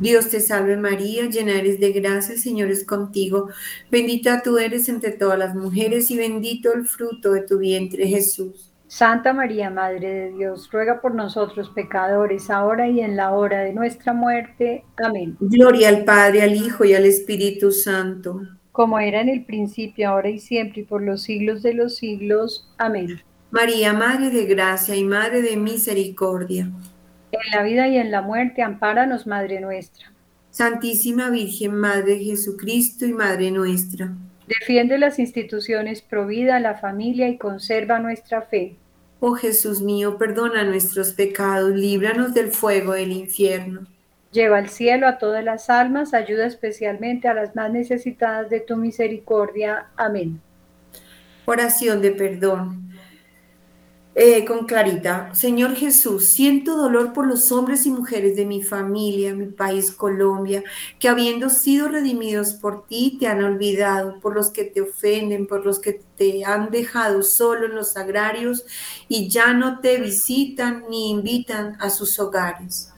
Dios 0.00 0.30
te 0.30 0.40
salve 0.40 0.78
María, 0.78 1.26
llena 1.26 1.52
eres 1.52 1.78
de 1.78 1.92
gracia, 1.92 2.34
el 2.34 2.40
Señor 2.40 2.70
es 2.70 2.86
contigo, 2.86 3.50
bendita 3.90 4.40
tú 4.42 4.56
eres 4.56 4.88
entre 4.88 5.10
todas 5.10 5.38
las 5.38 5.54
mujeres 5.54 6.10
y 6.10 6.16
bendito 6.16 6.72
el 6.72 6.88
fruto 6.88 7.32
de 7.32 7.42
tu 7.42 7.58
vientre 7.58 8.06
Jesús. 8.06 8.72
Santa 8.86 9.34
María, 9.34 9.68
Madre 9.68 10.08
de 10.08 10.32
Dios, 10.32 10.70
ruega 10.72 11.02
por 11.02 11.14
nosotros 11.14 11.70
pecadores, 11.74 12.48
ahora 12.48 12.88
y 12.88 13.00
en 13.00 13.14
la 13.14 13.32
hora 13.32 13.60
de 13.60 13.74
nuestra 13.74 14.14
muerte. 14.14 14.84
Amén. 15.04 15.36
Gloria 15.38 15.90
al 15.90 16.04
Padre, 16.06 16.42
al 16.42 16.54
Hijo 16.54 16.86
y 16.86 16.94
al 16.94 17.04
Espíritu 17.04 17.70
Santo. 17.70 18.40
Como 18.72 18.98
era 18.98 19.20
en 19.20 19.28
el 19.28 19.44
principio, 19.44 20.08
ahora 20.08 20.30
y 20.30 20.38
siempre, 20.38 20.80
y 20.80 20.84
por 20.84 21.02
los 21.02 21.22
siglos 21.22 21.62
de 21.62 21.74
los 21.74 21.96
siglos. 21.96 22.72
Amén. 22.78 23.20
María, 23.50 23.92
Madre 23.92 24.30
de 24.30 24.46
Gracia 24.46 24.96
y 24.96 25.04
Madre 25.04 25.42
de 25.42 25.56
Misericordia. 25.58 26.70
En 27.44 27.50
la 27.52 27.62
vida 27.62 27.88
y 27.88 27.96
en 27.96 28.10
la 28.10 28.22
muerte, 28.22 28.62
ampáranos, 28.62 29.26
Madre 29.26 29.60
nuestra. 29.60 30.12
Santísima 30.50 31.30
Virgen, 31.30 31.74
Madre 31.74 32.14
de 32.14 32.24
Jesucristo 32.24 33.06
y 33.06 33.12
Madre 33.12 33.50
nuestra. 33.50 34.12
Defiende 34.46 34.98
las 34.98 35.18
instituciones 35.18 36.02
provida, 36.02 36.58
la 36.58 36.74
familia 36.74 37.28
y 37.28 37.38
conserva 37.38 38.00
nuestra 38.00 38.42
fe. 38.42 38.76
Oh 39.20 39.34
Jesús 39.34 39.80
mío, 39.80 40.18
perdona 40.18 40.64
nuestros 40.64 41.12
pecados, 41.12 41.70
líbranos 41.70 42.34
del 42.34 42.50
fuego 42.50 42.94
del 42.94 43.12
infierno. 43.12 43.86
Lleva 44.32 44.58
al 44.58 44.68
cielo 44.68 45.06
a 45.06 45.18
todas 45.18 45.44
las 45.44 45.70
almas, 45.70 46.14
ayuda 46.14 46.46
especialmente 46.46 47.28
a 47.28 47.34
las 47.34 47.54
más 47.54 47.70
necesitadas 47.70 48.50
de 48.50 48.60
tu 48.60 48.76
misericordia. 48.76 49.86
Amén. 49.96 50.40
Oración 51.44 52.00
de 52.00 52.12
perdón. 52.12 52.89
Eh, 54.22 54.44
con 54.44 54.66
Clarita, 54.66 55.34
Señor 55.34 55.74
Jesús, 55.76 56.28
siento 56.28 56.76
dolor 56.76 57.14
por 57.14 57.26
los 57.26 57.50
hombres 57.52 57.86
y 57.86 57.90
mujeres 57.90 58.36
de 58.36 58.44
mi 58.44 58.62
familia, 58.62 59.34
mi 59.34 59.46
país 59.46 59.90
Colombia, 59.90 60.62
que 60.98 61.08
habiendo 61.08 61.48
sido 61.48 61.88
redimidos 61.88 62.52
por 62.52 62.86
ti, 62.86 63.16
te 63.18 63.28
han 63.28 63.42
olvidado, 63.42 64.20
por 64.20 64.34
los 64.34 64.50
que 64.50 64.64
te 64.64 64.82
ofenden, 64.82 65.46
por 65.46 65.64
los 65.64 65.78
que 65.78 66.02
te 66.18 66.44
han 66.44 66.70
dejado 66.70 67.22
solo 67.22 67.64
en 67.64 67.74
los 67.74 67.96
agrarios 67.96 68.66
y 69.08 69.30
ya 69.30 69.54
no 69.54 69.80
te 69.80 69.96
visitan 69.96 70.84
ni 70.90 71.08
invitan 71.12 71.78
a 71.80 71.88
sus 71.88 72.18
hogares. 72.18 72.92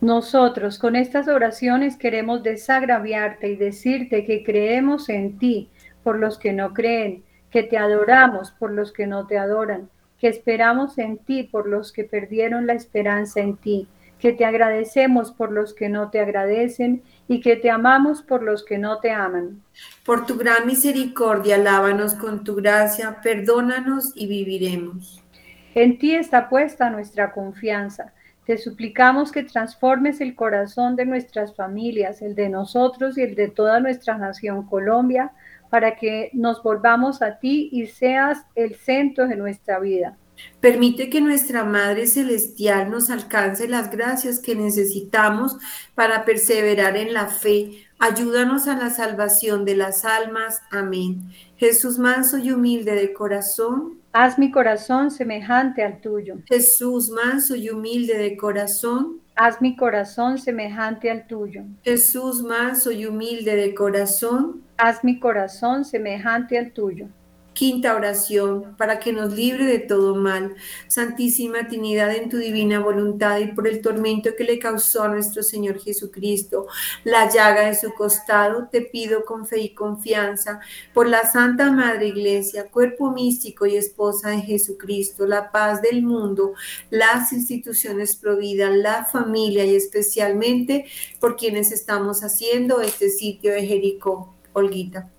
Nosotros 0.00 0.78
con 0.78 0.94
estas 0.94 1.26
oraciones 1.26 1.96
queremos 1.96 2.44
desagraviarte 2.44 3.48
y 3.48 3.56
decirte 3.56 4.24
que 4.24 4.44
creemos 4.44 5.08
en 5.08 5.38
ti 5.38 5.70
por 6.04 6.20
los 6.20 6.38
que 6.38 6.52
no 6.52 6.72
creen, 6.72 7.24
que 7.50 7.64
te 7.64 7.78
adoramos 7.78 8.52
por 8.52 8.70
los 8.70 8.92
que 8.92 9.08
no 9.08 9.26
te 9.26 9.38
adoran 9.38 9.90
que 10.18 10.28
esperamos 10.28 10.98
en 10.98 11.18
ti 11.18 11.44
por 11.44 11.68
los 11.68 11.92
que 11.92 12.04
perdieron 12.04 12.66
la 12.66 12.74
esperanza 12.74 13.40
en 13.40 13.56
ti, 13.56 13.88
que 14.18 14.32
te 14.32 14.44
agradecemos 14.44 15.30
por 15.30 15.52
los 15.52 15.74
que 15.74 15.88
no 15.88 16.10
te 16.10 16.20
agradecen 16.20 17.02
y 17.28 17.40
que 17.40 17.56
te 17.56 17.70
amamos 17.70 18.22
por 18.22 18.42
los 18.42 18.64
que 18.64 18.78
no 18.78 18.98
te 18.98 19.10
aman. 19.10 19.62
Por 20.04 20.26
tu 20.26 20.36
gran 20.36 20.66
misericordia, 20.66 21.56
lávanos 21.58 22.14
con 22.14 22.42
tu 22.42 22.56
gracia, 22.56 23.20
perdónanos 23.22 24.12
y 24.14 24.26
viviremos. 24.26 25.22
En 25.74 25.98
ti 25.98 26.14
está 26.14 26.48
puesta 26.48 26.90
nuestra 26.90 27.32
confianza. 27.32 28.12
Te 28.48 28.56
suplicamos 28.56 29.30
que 29.30 29.42
transformes 29.42 30.22
el 30.22 30.34
corazón 30.34 30.96
de 30.96 31.04
nuestras 31.04 31.54
familias, 31.54 32.22
el 32.22 32.34
de 32.34 32.48
nosotros 32.48 33.18
y 33.18 33.20
el 33.20 33.34
de 33.34 33.48
toda 33.48 33.78
nuestra 33.78 34.16
nación 34.16 34.66
Colombia, 34.66 35.32
para 35.68 35.96
que 35.96 36.30
nos 36.32 36.62
volvamos 36.62 37.20
a 37.20 37.38
ti 37.40 37.68
y 37.70 37.88
seas 37.88 38.46
el 38.54 38.74
centro 38.76 39.28
de 39.28 39.36
nuestra 39.36 39.78
vida. 39.80 40.16
Permite 40.60 41.10
que 41.10 41.20
nuestra 41.20 41.62
Madre 41.64 42.06
Celestial 42.06 42.90
nos 42.90 43.10
alcance 43.10 43.68
las 43.68 43.90
gracias 43.90 44.38
que 44.38 44.56
necesitamos 44.56 45.58
para 45.94 46.24
perseverar 46.24 46.96
en 46.96 47.12
la 47.12 47.26
fe. 47.26 47.86
Ayúdanos 47.98 48.66
a 48.66 48.78
la 48.78 48.88
salvación 48.88 49.66
de 49.66 49.74
las 49.74 50.06
almas. 50.06 50.62
Amén. 50.70 51.34
Jesús 51.58 51.98
manso 51.98 52.38
y 52.38 52.52
humilde 52.52 52.94
de 52.94 53.12
corazón. 53.12 53.98
Haz 54.12 54.38
mi 54.38 54.50
corazón 54.50 55.10
semejante 55.10 55.82
al 55.84 56.00
tuyo. 56.00 56.36
Jesús 56.46 57.10
manso 57.10 57.56
y 57.56 57.68
humilde 57.68 58.16
de 58.16 58.36
corazón. 58.36 59.20
Haz 59.34 59.60
mi 59.60 59.76
corazón 59.76 60.38
semejante 60.38 61.10
al 61.10 61.26
tuyo. 61.26 61.64
Jesús 61.84 62.42
manso 62.42 62.90
y 62.90 63.06
humilde 63.06 63.56
de 63.56 63.74
corazón 63.74 64.62
haz 64.78 65.02
mi 65.04 65.18
corazón 65.18 65.84
semejante 65.84 66.56
al 66.56 66.72
tuyo. 66.72 67.08
Quinta 67.58 67.96
oración, 67.96 68.76
para 68.76 69.00
que 69.00 69.12
nos 69.12 69.32
libre 69.32 69.64
de 69.64 69.80
todo 69.80 70.14
mal. 70.14 70.54
Santísima 70.86 71.66
Trinidad, 71.66 72.14
en 72.14 72.28
tu 72.28 72.36
divina 72.36 72.78
voluntad 72.78 73.40
y 73.40 73.48
por 73.48 73.66
el 73.66 73.82
tormento 73.82 74.36
que 74.36 74.44
le 74.44 74.60
causó 74.60 75.02
a 75.02 75.08
nuestro 75.08 75.42
Señor 75.42 75.80
Jesucristo, 75.80 76.68
la 77.02 77.28
llaga 77.28 77.62
de 77.62 77.74
su 77.74 77.92
costado, 77.94 78.68
te 78.70 78.82
pido 78.82 79.24
con 79.24 79.44
fe 79.44 79.58
y 79.58 79.74
confianza, 79.74 80.60
por 80.94 81.08
la 81.08 81.24
Santa 81.24 81.72
Madre 81.72 82.06
Iglesia, 82.06 82.70
cuerpo 82.70 83.10
místico 83.10 83.66
y 83.66 83.74
esposa 83.74 84.30
de 84.30 84.42
Jesucristo, 84.42 85.26
la 85.26 85.50
paz 85.50 85.82
del 85.82 86.04
mundo, 86.04 86.52
las 86.90 87.32
instituciones 87.32 88.14
providas, 88.14 88.72
la 88.72 89.04
familia 89.04 89.64
y 89.64 89.74
especialmente 89.74 90.84
por 91.18 91.34
quienes 91.34 91.72
estamos 91.72 92.22
haciendo 92.22 92.80
este 92.80 93.10
sitio 93.10 93.50
de 93.50 93.66
Jericó 93.66 94.32
Olguita. 94.52 95.10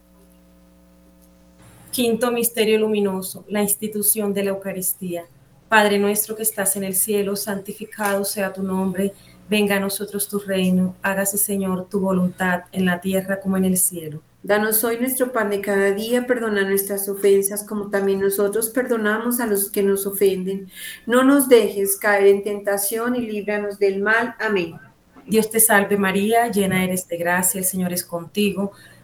Quinto 1.91 2.31
misterio 2.31 2.77
luminoso, 2.77 3.45
la 3.47 3.63
institución 3.63 4.31
de 4.31 4.43
la 4.43 4.51
Eucaristía. 4.51 5.25
Padre 5.67 5.97
nuestro 5.97 6.35
que 6.35 6.43
estás 6.43 6.75
en 6.75 6.83
el 6.83 6.93
cielo, 6.93 7.35
santificado 7.35 8.23
sea 8.25 8.53
tu 8.53 8.61
nombre, 8.61 9.13
venga 9.49 9.77
a 9.77 9.79
nosotros 9.79 10.27
tu 10.27 10.37
reino, 10.37 10.95
hágase 11.01 11.39
Señor 11.39 11.89
tu 11.89 11.99
voluntad 11.99 12.61
en 12.71 12.85
la 12.85 13.01
tierra 13.01 13.39
como 13.39 13.57
en 13.57 13.65
el 13.65 13.77
cielo. 13.77 14.21
Danos 14.43 14.83
hoy 14.83 14.99
nuestro 14.99 15.31
pan 15.31 15.49
de 15.49 15.61
cada 15.61 15.91
día, 15.91 16.27
perdona 16.27 16.63
nuestras 16.63 17.09
ofensas 17.09 17.63
como 17.63 17.89
también 17.89 18.21
nosotros 18.21 18.69
perdonamos 18.69 19.39
a 19.39 19.47
los 19.47 19.71
que 19.71 19.81
nos 19.81 20.05
ofenden. 20.05 20.69
No 21.07 21.23
nos 21.23 21.49
dejes 21.49 21.97
caer 21.97 22.27
en 22.27 22.43
tentación 22.43 23.15
y 23.15 23.21
líbranos 23.21 23.79
del 23.79 24.01
mal. 24.01 24.35
Amén. 24.39 24.75
Dios 25.25 25.49
te 25.49 25.59
salve 25.59 25.97
María, 25.97 26.49
llena 26.51 26.83
eres 26.83 27.07
de 27.07 27.17
gracia, 27.17 27.59
el 27.59 27.65
Señor 27.65 27.91
es 27.93 28.03
contigo. 28.03 28.71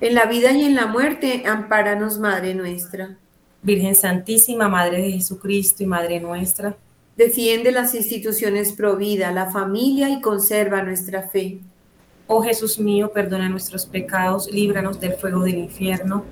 en 0.00 0.14
la 0.14 0.26
vida 0.26 0.52
y 0.52 0.64
en 0.64 0.74
la 0.74 0.86
muerte, 0.86 1.44
ampáranos, 1.46 2.18
Madre 2.18 2.54
nuestra. 2.54 3.16
Virgen 3.62 3.94
Santísima, 3.94 4.68
Madre 4.68 5.00
de 5.00 5.12
Jesucristo 5.12 5.82
y 5.82 5.86
Madre 5.86 6.20
nuestra. 6.20 6.76
Defiende 7.16 7.70
las 7.70 7.94
instituciones 7.94 8.72
pro 8.72 8.96
vida, 8.96 9.30
la 9.30 9.50
familia 9.50 10.10
y 10.10 10.20
conserva 10.20 10.82
nuestra 10.82 11.22
fe. 11.22 11.60
Oh 12.26 12.42
Jesús 12.42 12.78
mío, 12.78 13.12
perdona 13.12 13.48
nuestros 13.48 13.86
pecados, 13.86 14.50
líbranos 14.50 14.98
del 14.98 15.14
fuego 15.14 15.44
del 15.44 15.58
infierno. 15.58 16.24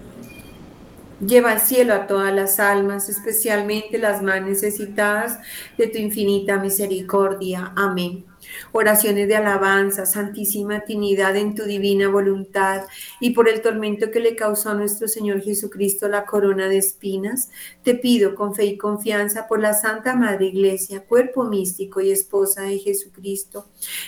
Lleva 1.25 1.53
al 1.53 1.61
cielo 1.61 1.95
a 1.95 2.07
todas 2.09 2.35
las 2.35 2.59
almas, 2.59 3.09
especialmente 3.09 3.99
las 3.99 4.23
más 4.23 4.43
necesitadas 4.43 5.39
de 5.79 5.87
tu 5.87 5.99
infinita 5.99 6.59
misericordia. 6.59 7.73
Amén. 7.77 8.25
Oraciones 8.73 9.29
de 9.29 9.37
alabanza, 9.37 10.07
Santísima 10.07 10.81
Trinidad, 10.81 11.37
en 11.37 11.55
tu 11.55 11.65
divina 11.65 12.09
voluntad, 12.09 12.83
y 13.21 13.31
por 13.31 13.49
el 13.49 13.63
tormento 13.63 14.11
que 14.11 14.21
le 14.21 14.37
causó 14.37 14.71
a 14.71 14.75
nuestro 14.75 15.09
Señor 15.09 15.43
Jesucristo 15.43 16.09
la 16.09 16.25
corona 16.25 16.69
de 16.69 16.79
espinas, 16.79 17.51
te 17.83 17.95
pido 17.95 18.35
con 18.35 18.55
fe 18.55 18.65
y 18.67 18.77
confianza 18.77 19.47
por 19.47 19.61
la 19.61 19.75
Santa 19.75 20.15
Madre 20.15 20.47
Iglesia, 20.47 21.05
cuerpo 21.05 21.45
místico 21.45 22.01
y 22.01 22.11
esposa 22.11 22.63
de 22.63 22.79
Jesucristo, 22.79 23.67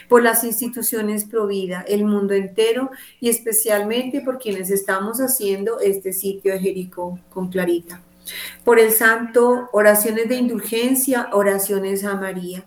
por 0.08 0.22
las 0.22 0.44
instituciones 0.44 1.24
Provida, 1.24 1.84
el 1.86 2.04
mundo 2.04 2.34
entero 2.34 2.90
y 3.20 3.28
especialmente 3.28 4.20
por 4.20 4.38
quienes 4.38 4.70
estamos 4.70 5.18
haciendo 5.18 5.80
este 5.80 6.12
sitio 6.12 6.52
de 6.52 6.60
Jericó 6.60 7.18
con 7.30 7.48
Clarita. 7.48 8.02
Por 8.64 8.78
el 8.78 8.90
santo, 8.90 9.68
oraciones 9.72 10.28
de 10.28 10.36
indulgencia, 10.36 11.28
oraciones 11.32 12.04
a 12.04 12.14
María 12.14 12.64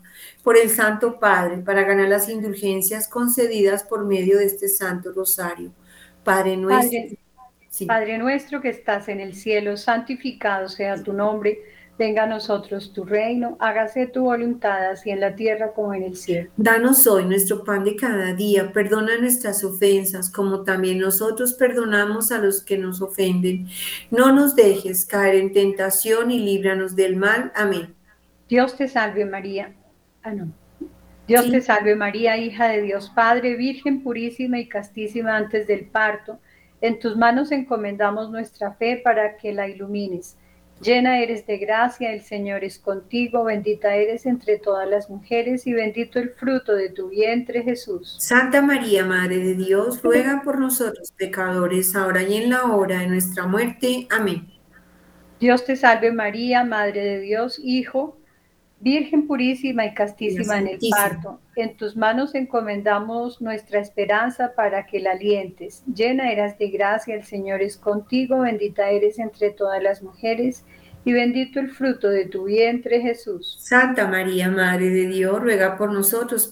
por 0.48 0.58
el 0.58 0.70
Santo 0.70 1.20
Padre 1.20 1.58
para 1.58 1.84
ganar 1.84 2.08
las 2.08 2.30
indulgencias 2.30 3.10
concedidas 3.10 3.84
por 3.84 4.06
medio 4.06 4.38
de 4.38 4.46
este 4.46 4.70
Santo 4.70 5.12
Rosario. 5.12 5.74
Padre 6.24 6.56
nuestro. 6.56 7.18
Padre, 7.86 8.18
nuestro 8.18 8.62
que 8.62 8.70
estás 8.70 9.10
en 9.10 9.20
el 9.20 9.36
cielo, 9.36 9.76
santificado 9.76 10.70
sea 10.70 11.04
tu 11.04 11.12
nombre. 11.12 11.60
Venga 12.00 12.24
a 12.24 12.28
nosotros 12.28 12.94
tu 12.94 13.04
reino, 13.04 13.58
hágase 13.60 14.08
tu 14.08 14.24
voluntad, 14.24 14.90
así 14.90 15.10
en 15.10 15.20
la 15.20 15.36
tierra 15.36 15.74
como 15.74 15.94
en 15.94 16.04
el 16.04 16.16
cielo. 16.16 16.50
Danos 16.56 17.06
hoy 17.08 17.26
nuestro 17.26 17.66
pan 17.66 17.84
de 17.84 17.98
cada 17.98 18.32
día, 18.32 18.72
perdona 18.72 19.18
nuestras 19.18 19.66
ofensas, 19.66 20.32
como 20.32 20.64
también 20.64 21.00
nosotros 21.00 21.56
perdonamos 21.56 22.32
a 22.32 22.38
los 22.38 22.64
que 22.64 22.78
nos 22.78 23.02
ofenden. 23.02 23.68
No 24.12 24.32
nos 24.32 24.56
dejes 24.56 25.06
caer 25.06 25.36
en 25.36 25.52
tentación 25.52 26.32
y 26.32 26.40
líbranos 26.40 26.96
del 26.96 27.18
mal. 27.18 27.52
Amén. 27.54 27.94
Dios 28.48 28.78
te 28.78 28.88
salve 28.88 29.26
María 29.26 29.74
Ah, 30.28 30.34
Dios 31.26 31.50
te 31.50 31.62
salve 31.62 31.96
María, 31.96 32.38
hija 32.38 32.68
de 32.68 32.82
Dios 32.82 33.10
Padre, 33.10 33.56
Virgen 33.56 34.04
purísima 34.04 34.60
y 34.60 34.68
castísima 34.68 35.38
antes 35.38 35.68
del 35.68 35.86
parto. 35.86 36.40
En 36.82 37.00
tus 37.00 37.16
manos 37.16 37.52
encomendamos 37.52 38.30
nuestra 38.30 38.74
fe 38.74 39.02
para 39.04 39.38
que 39.38 39.54
la 39.54 39.68
ilumines. 39.68 40.38
Llena 40.82 41.20
eres 41.22 41.48
de 41.48 41.58
gracia, 41.58 42.12
el 42.12 42.22
Señor 42.22 42.64
es 42.64 42.78
contigo, 42.78 43.46
bendita 43.46 43.96
eres 43.96 44.26
entre 44.26 44.60
todas 44.60 44.88
las 44.88 45.10
mujeres 45.10 45.66
y 45.66 45.74
bendito 45.74 46.20
el 46.20 46.30
fruto 46.30 46.76
de 46.76 46.90
tu 46.90 47.10
vientre 47.10 47.64
Jesús. 47.64 48.16
Santa 48.20 48.62
María, 48.62 49.04
Madre 49.06 49.38
de 49.40 49.56
Dios, 49.56 50.04
ruega 50.04 50.42
por 50.44 50.60
nosotros 50.60 51.12
pecadores, 51.18 51.96
ahora 51.96 52.22
y 52.22 52.36
en 52.36 52.52
la 52.52 52.66
hora 52.66 53.00
de 53.00 53.08
nuestra 53.08 53.48
muerte. 53.48 54.08
Amén. 54.12 54.48
Dios 55.40 55.66
te 55.66 55.76
salve 55.76 56.12
María, 56.12 56.64
Madre 56.64 57.04
de 57.04 57.20
Dios, 57.22 57.60
Hijo 57.64 58.18
Virgen 58.80 59.26
purísima 59.26 59.86
y 59.88 59.94
castísima 59.96 60.60
en 60.60 60.68
el 60.68 60.80
parto, 60.92 61.40
en 61.56 61.76
tus 61.76 61.96
manos 61.96 62.36
encomendamos 62.36 63.42
nuestra 63.42 63.80
esperanza 63.80 64.54
para 64.56 64.86
que 64.86 65.00
la 65.00 65.12
alientes. 65.12 65.84
Llena 65.92 66.32
eras 66.32 66.60
de 66.60 66.70
gracia, 66.70 67.16
el 67.16 67.24
Señor 67.24 67.62
es 67.62 67.76
contigo, 67.76 68.42
bendita 68.42 68.90
eres 68.90 69.18
entre 69.18 69.50
todas 69.50 69.82
las 69.82 70.04
mujeres 70.04 70.64
y 71.06 71.14
bendito 71.14 71.60
el 71.60 71.72
fruto 71.72 72.10
de 72.10 72.26
tu 72.26 72.44
vientre, 72.44 73.02
Jesús. 73.02 73.58
Santa 73.60 74.08
María, 74.08 74.50
Madre 74.50 74.90
de 74.90 75.08
Dios, 75.08 75.42
ruega 75.42 75.76
por 75.78 75.92
nosotros 75.92 76.52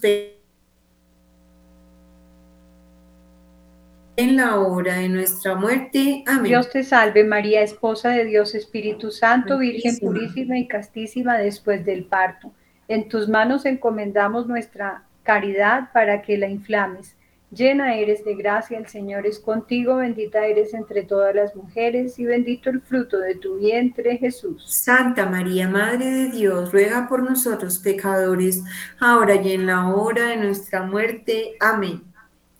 en 4.16 4.36
la 4.36 4.58
hora 4.58 4.96
de 4.96 5.08
nuestra 5.08 5.54
muerte. 5.54 6.24
Amén. 6.26 6.44
Dios 6.44 6.70
te 6.70 6.82
salve 6.82 7.24
María, 7.24 7.62
esposa 7.62 8.10
de 8.10 8.24
Dios 8.24 8.54
Espíritu 8.54 9.10
Santo, 9.10 9.58
Virgen 9.58 9.98
purísima 9.98 10.58
y 10.58 10.66
castísima 10.66 11.36
después 11.36 11.84
del 11.84 12.04
parto. 12.04 12.52
En 12.88 13.08
tus 13.08 13.28
manos 13.28 13.66
encomendamos 13.66 14.46
nuestra 14.46 15.04
caridad 15.22 15.90
para 15.92 16.22
que 16.22 16.38
la 16.38 16.48
inflames. 16.48 17.16
Llena 17.52 17.94
eres 17.94 18.24
de 18.24 18.34
gracia, 18.34 18.76
el 18.76 18.86
Señor 18.86 19.24
es 19.24 19.38
contigo, 19.38 19.96
bendita 19.96 20.44
eres 20.46 20.74
entre 20.74 21.02
todas 21.02 21.34
las 21.34 21.54
mujeres 21.54 22.18
y 22.18 22.24
bendito 22.24 22.70
el 22.70 22.80
fruto 22.80 23.18
de 23.18 23.36
tu 23.36 23.58
vientre, 23.58 24.18
Jesús. 24.18 24.64
Santa 24.68 25.26
María, 25.26 25.68
Madre 25.68 26.06
de 26.06 26.30
Dios, 26.30 26.72
ruega 26.72 27.08
por 27.08 27.22
nosotros 27.22 27.78
pecadores, 27.78 28.64
ahora 28.98 29.36
y 29.36 29.52
en 29.52 29.66
la 29.66 29.94
hora 29.94 30.26
de 30.26 30.38
nuestra 30.38 30.82
muerte. 30.82 31.56
Amén. 31.60 32.02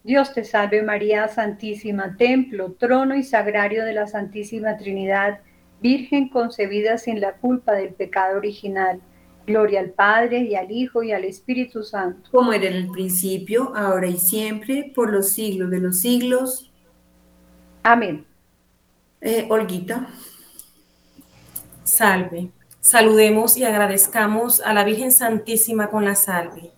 Dios 0.06 0.32
te 0.32 0.44
salve 0.44 0.84
María 0.84 1.26
Santísima, 1.26 2.16
templo, 2.16 2.76
trono 2.78 3.16
y 3.16 3.24
sagrario 3.24 3.84
de 3.84 3.92
la 3.92 4.06
Santísima 4.06 4.76
Trinidad, 4.76 5.40
Virgen 5.80 6.28
concebida 6.28 6.96
sin 6.96 7.20
la 7.20 7.32
culpa 7.32 7.72
del 7.72 7.92
pecado 7.92 8.38
original. 8.38 9.00
Gloria 9.48 9.80
al 9.80 9.90
Padre 9.90 10.42
y 10.42 10.54
al 10.54 10.70
Hijo 10.70 11.02
y 11.02 11.10
al 11.10 11.24
Espíritu 11.24 11.82
Santo. 11.82 12.30
Como 12.30 12.52
era 12.52 12.66
en 12.66 12.74
el 12.74 12.88
principio, 12.88 13.72
ahora 13.74 14.06
y 14.06 14.16
siempre, 14.16 14.92
por 14.94 15.12
los 15.12 15.30
siglos 15.30 15.70
de 15.70 15.80
los 15.80 15.98
siglos. 15.98 16.72
Amén. 17.82 18.24
Eh, 19.20 19.48
Olguita. 19.50 20.06
Salve. 21.82 22.50
Saludemos 22.80 23.56
y 23.56 23.64
agradezcamos 23.64 24.60
a 24.60 24.72
la 24.72 24.84
Virgen 24.84 25.10
Santísima 25.10 25.90
con 25.90 26.04
la 26.04 26.14
salve. 26.14 26.75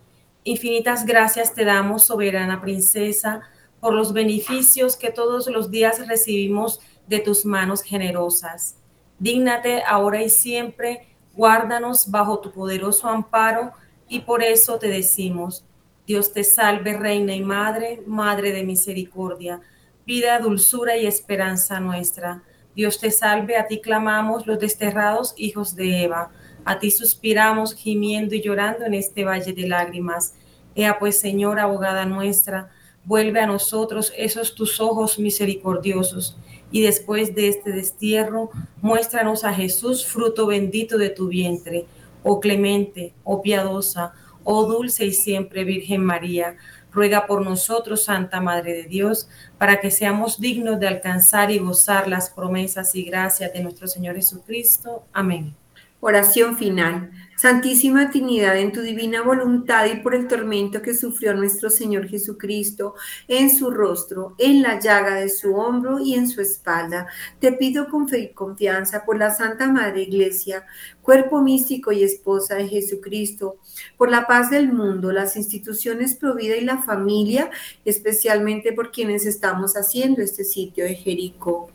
Infinitas 0.49 1.05
gracias 1.05 1.53
te 1.53 1.63
damos, 1.63 2.05
soberana 2.05 2.59
princesa, 2.59 3.41
por 3.79 3.93
los 3.93 4.13
beneficios 4.13 4.97
que 4.97 5.11
todos 5.11 5.45
los 5.45 5.69
días 5.69 6.07
recibimos 6.07 6.79
de 7.05 7.19
tus 7.19 7.45
manos 7.45 7.83
generosas. 7.83 8.75
Dígnate 9.19 9.83
ahora 9.83 10.23
y 10.23 10.29
siempre, 10.31 11.05
guárdanos 11.35 12.09
bajo 12.09 12.39
tu 12.39 12.51
poderoso 12.51 13.07
amparo 13.07 13.73
y 14.07 14.21
por 14.21 14.41
eso 14.41 14.79
te 14.79 14.87
decimos, 14.87 15.65
Dios 16.07 16.33
te 16.33 16.43
salve, 16.43 16.97
Reina 16.97 17.35
y 17.35 17.43
Madre, 17.43 18.01
Madre 18.07 18.51
de 18.51 18.63
misericordia, 18.63 19.61
vida, 20.03 20.39
dulzura 20.39 20.97
y 20.97 21.05
esperanza 21.05 21.79
nuestra. 21.79 22.41
Dios 22.75 22.99
te 22.99 23.11
salve, 23.11 23.55
a 23.55 23.67
ti 23.67 23.81
clamamos 23.81 24.47
los 24.47 24.57
desterrados 24.57 25.35
hijos 25.37 25.75
de 25.75 26.05
Eva. 26.05 26.31
A 26.65 26.79
ti 26.79 26.89
suspiramos, 26.89 27.75
gimiendo 27.75 28.33
y 28.33 28.41
llorando 28.41 28.85
en 28.85 28.95
este 28.95 29.23
valle 29.23 29.53
de 29.53 29.67
lágrimas. 29.67 30.33
Ea 30.79 30.97
pues, 30.97 31.19
Señor, 31.19 31.59
abogada 31.59 32.05
nuestra, 32.05 32.69
vuelve 33.03 33.41
a 33.41 33.45
nosotros 33.45 34.13
esos 34.15 34.55
tus 34.55 34.79
ojos 34.79 35.19
misericordiosos, 35.19 36.37
y 36.71 36.81
después 36.81 37.35
de 37.35 37.49
este 37.49 37.73
destierro, 37.73 38.49
muéstranos 38.81 39.43
a 39.43 39.53
Jesús, 39.53 40.05
fruto 40.05 40.47
bendito 40.47 40.97
de 40.97 41.09
tu 41.09 41.27
vientre, 41.27 41.85
oh 42.23 42.39
clemente, 42.39 43.13
oh 43.25 43.41
piadosa, 43.41 44.13
oh 44.45 44.65
dulce 44.67 45.05
y 45.05 45.11
siempre 45.11 45.65
Virgen 45.65 46.01
María. 46.01 46.55
Ruega 46.93 47.27
por 47.27 47.43
nosotros, 47.43 48.05
Santa 48.05 48.39
Madre 48.39 48.73
de 48.73 48.83
Dios, 48.83 49.27
para 49.57 49.81
que 49.81 49.91
seamos 49.91 50.39
dignos 50.39 50.79
de 50.79 50.87
alcanzar 50.87 51.51
y 51.51 51.57
gozar 51.57 52.07
las 52.07 52.29
promesas 52.29 52.95
y 52.95 53.03
gracias 53.03 53.51
de 53.51 53.63
nuestro 53.63 53.87
Señor 53.87 54.15
Jesucristo. 54.15 55.03
Amén. 55.11 55.53
Oración 55.99 56.57
final. 56.57 57.11
Santísima 57.39 58.09
Trinidad, 58.09 58.57
en 58.57 58.73
tu 58.73 58.81
divina 58.81 59.21
voluntad 59.21 59.85
y 59.85 60.01
por 60.01 60.13
el 60.13 60.27
tormento 60.27 60.81
que 60.81 60.93
sufrió 60.93 61.33
nuestro 61.33 61.69
Señor 61.69 62.09
Jesucristo 62.09 62.95
en 63.29 63.49
su 63.49 63.71
rostro, 63.71 64.35
en 64.37 64.61
la 64.61 64.77
llaga 64.77 65.15
de 65.15 65.29
su 65.29 65.55
hombro 65.55 65.99
y 66.01 66.15
en 66.15 66.27
su 66.27 66.41
espalda, 66.41 67.07
te 67.39 67.53
pido 67.53 67.87
con 67.87 68.09
fe 68.09 68.19
y 68.19 68.33
confianza 68.33 69.05
por 69.05 69.17
la 69.17 69.33
Santa 69.33 69.71
Madre 69.71 70.01
Iglesia, 70.01 70.65
cuerpo 71.01 71.41
místico 71.41 71.93
y 71.93 72.03
esposa 72.03 72.55
de 72.55 72.67
Jesucristo, 72.67 73.55
por 73.95 74.11
la 74.11 74.27
paz 74.27 74.49
del 74.49 74.73
mundo, 74.73 75.13
las 75.13 75.37
instituciones 75.37 76.15
provida 76.15 76.57
y 76.57 76.65
la 76.65 76.79
familia, 76.83 77.49
especialmente 77.85 78.73
por 78.73 78.91
quienes 78.91 79.25
estamos 79.25 79.77
haciendo 79.77 80.21
este 80.21 80.43
sitio 80.43 80.83
de 80.83 80.95
Jericó. 80.95 81.71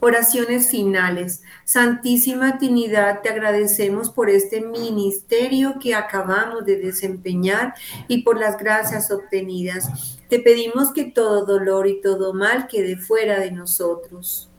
Oraciones 0.00 0.68
finales. 0.68 1.42
Santísima 1.64 2.58
Trinidad, 2.58 3.22
te 3.22 3.30
agradecemos 3.30 4.10
por 4.10 4.28
este 4.28 4.60
ministerio 4.60 5.78
que 5.80 5.94
acabamos 5.94 6.66
de 6.66 6.76
desempeñar 6.76 7.74
y 8.06 8.22
por 8.22 8.38
las 8.38 8.58
gracias 8.58 9.10
obtenidas. 9.10 10.18
Te 10.28 10.38
pedimos 10.38 10.92
que 10.92 11.04
todo 11.04 11.46
dolor 11.46 11.86
y 11.86 12.00
todo 12.02 12.34
mal 12.34 12.66
quede 12.66 12.96
fuera 12.96 13.40
de 13.40 13.52
nosotros. 13.52 14.50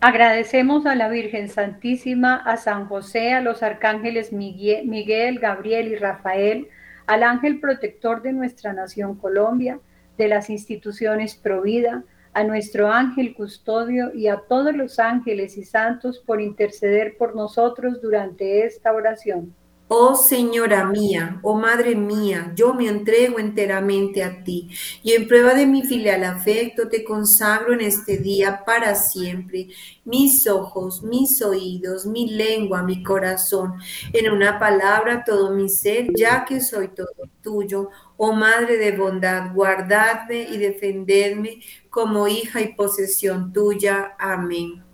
Agradecemos 0.00 0.86
a 0.86 0.94
la 0.94 1.08
Virgen 1.08 1.48
Santísima, 1.48 2.36
a 2.36 2.56
San 2.56 2.86
José, 2.86 3.34
a 3.34 3.40
los 3.40 3.62
arcángeles 3.62 4.32
Miguel, 4.32 5.38
Gabriel 5.38 5.88
y 5.88 5.96
Rafael, 5.96 6.68
al 7.06 7.22
ángel 7.22 7.60
protector 7.60 8.22
de 8.22 8.32
nuestra 8.32 8.72
nación 8.72 9.16
Colombia, 9.16 9.78
de 10.16 10.28
las 10.28 10.48
instituciones 10.48 11.34
Provida, 11.34 12.04
a 12.32 12.44
nuestro 12.44 12.90
ángel 12.90 13.34
custodio 13.34 14.14
y 14.14 14.28
a 14.28 14.42
todos 14.48 14.74
los 14.74 14.98
ángeles 14.98 15.56
y 15.56 15.64
santos 15.64 16.18
por 16.18 16.40
interceder 16.40 17.16
por 17.16 17.34
nosotros 17.36 18.00
durante 18.00 18.64
esta 18.64 18.92
oración. 18.92 19.54
Oh 19.94 20.14
Señora 20.14 20.86
mía, 20.86 21.38
oh 21.42 21.54
Madre 21.54 21.94
mía, 21.94 22.50
yo 22.56 22.72
me 22.72 22.88
entrego 22.88 23.38
enteramente 23.38 24.24
a 24.24 24.42
ti 24.42 24.70
y 25.02 25.12
en 25.12 25.28
prueba 25.28 25.52
de 25.52 25.66
mi 25.66 25.82
filial 25.82 26.24
afecto 26.24 26.88
te 26.88 27.04
consagro 27.04 27.74
en 27.74 27.82
este 27.82 28.16
día 28.16 28.64
para 28.64 28.94
siempre 28.94 29.68
mis 30.06 30.46
ojos, 30.46 31.02
mis 31.02 31.42
oídos, 31.42 32.06
mi 32.06 32.30
lengua, 32.30 32.82
mi 32.82 33.02
corazón, 33.02 33.74
en 34.14 34.32
una 34.32 34.58
palabra 34.58 35.24
todo 35.24 35.50
mi 35.50 35.68
ser, 35.68 36.06
ya 36.16 36.46
que 36.46 36.62
soy 36.62 36.88
todo 36.88 37.28
tuyo. 37.42 37.90
Oh 38.24 38.32
Madre 38.32 38.76
de 38.76 38.96
bondad, 38.96 39.52
guardadme 39.52 40.42
y 40.42 40.56
defendedme 40.56 41.58
como 41.90 42.28
hija 42.28 42.60
y 42.60 42.72
posesión 42.72 43.52
tuya. 43.52 44.14
Amén. 44.16 44.84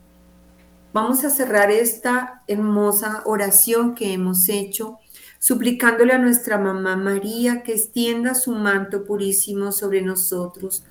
Vamos 0.94 1.22
a 1.24 1.28
cerrar 1.28 1.70
esta 1.70 2.42
hermosa 2.46 3.20
oración 3.26 3.94
que 3.94 4.14
hemos 4.14 4.48
hecho, 4.48 4.98
suplicándole 5.38 6.14
a 6.14 6.18
nuestra 6.18 6.56
mamá 6.56 6.96
María 6.96 7.62
que 7.62 7.74
extienda 7.74 8.34
su 8.34 8.52
manto 8.52 9.04
purísimo 9.04 9.72
sobre 9.72 10.00
nosotros, 10.00 10.84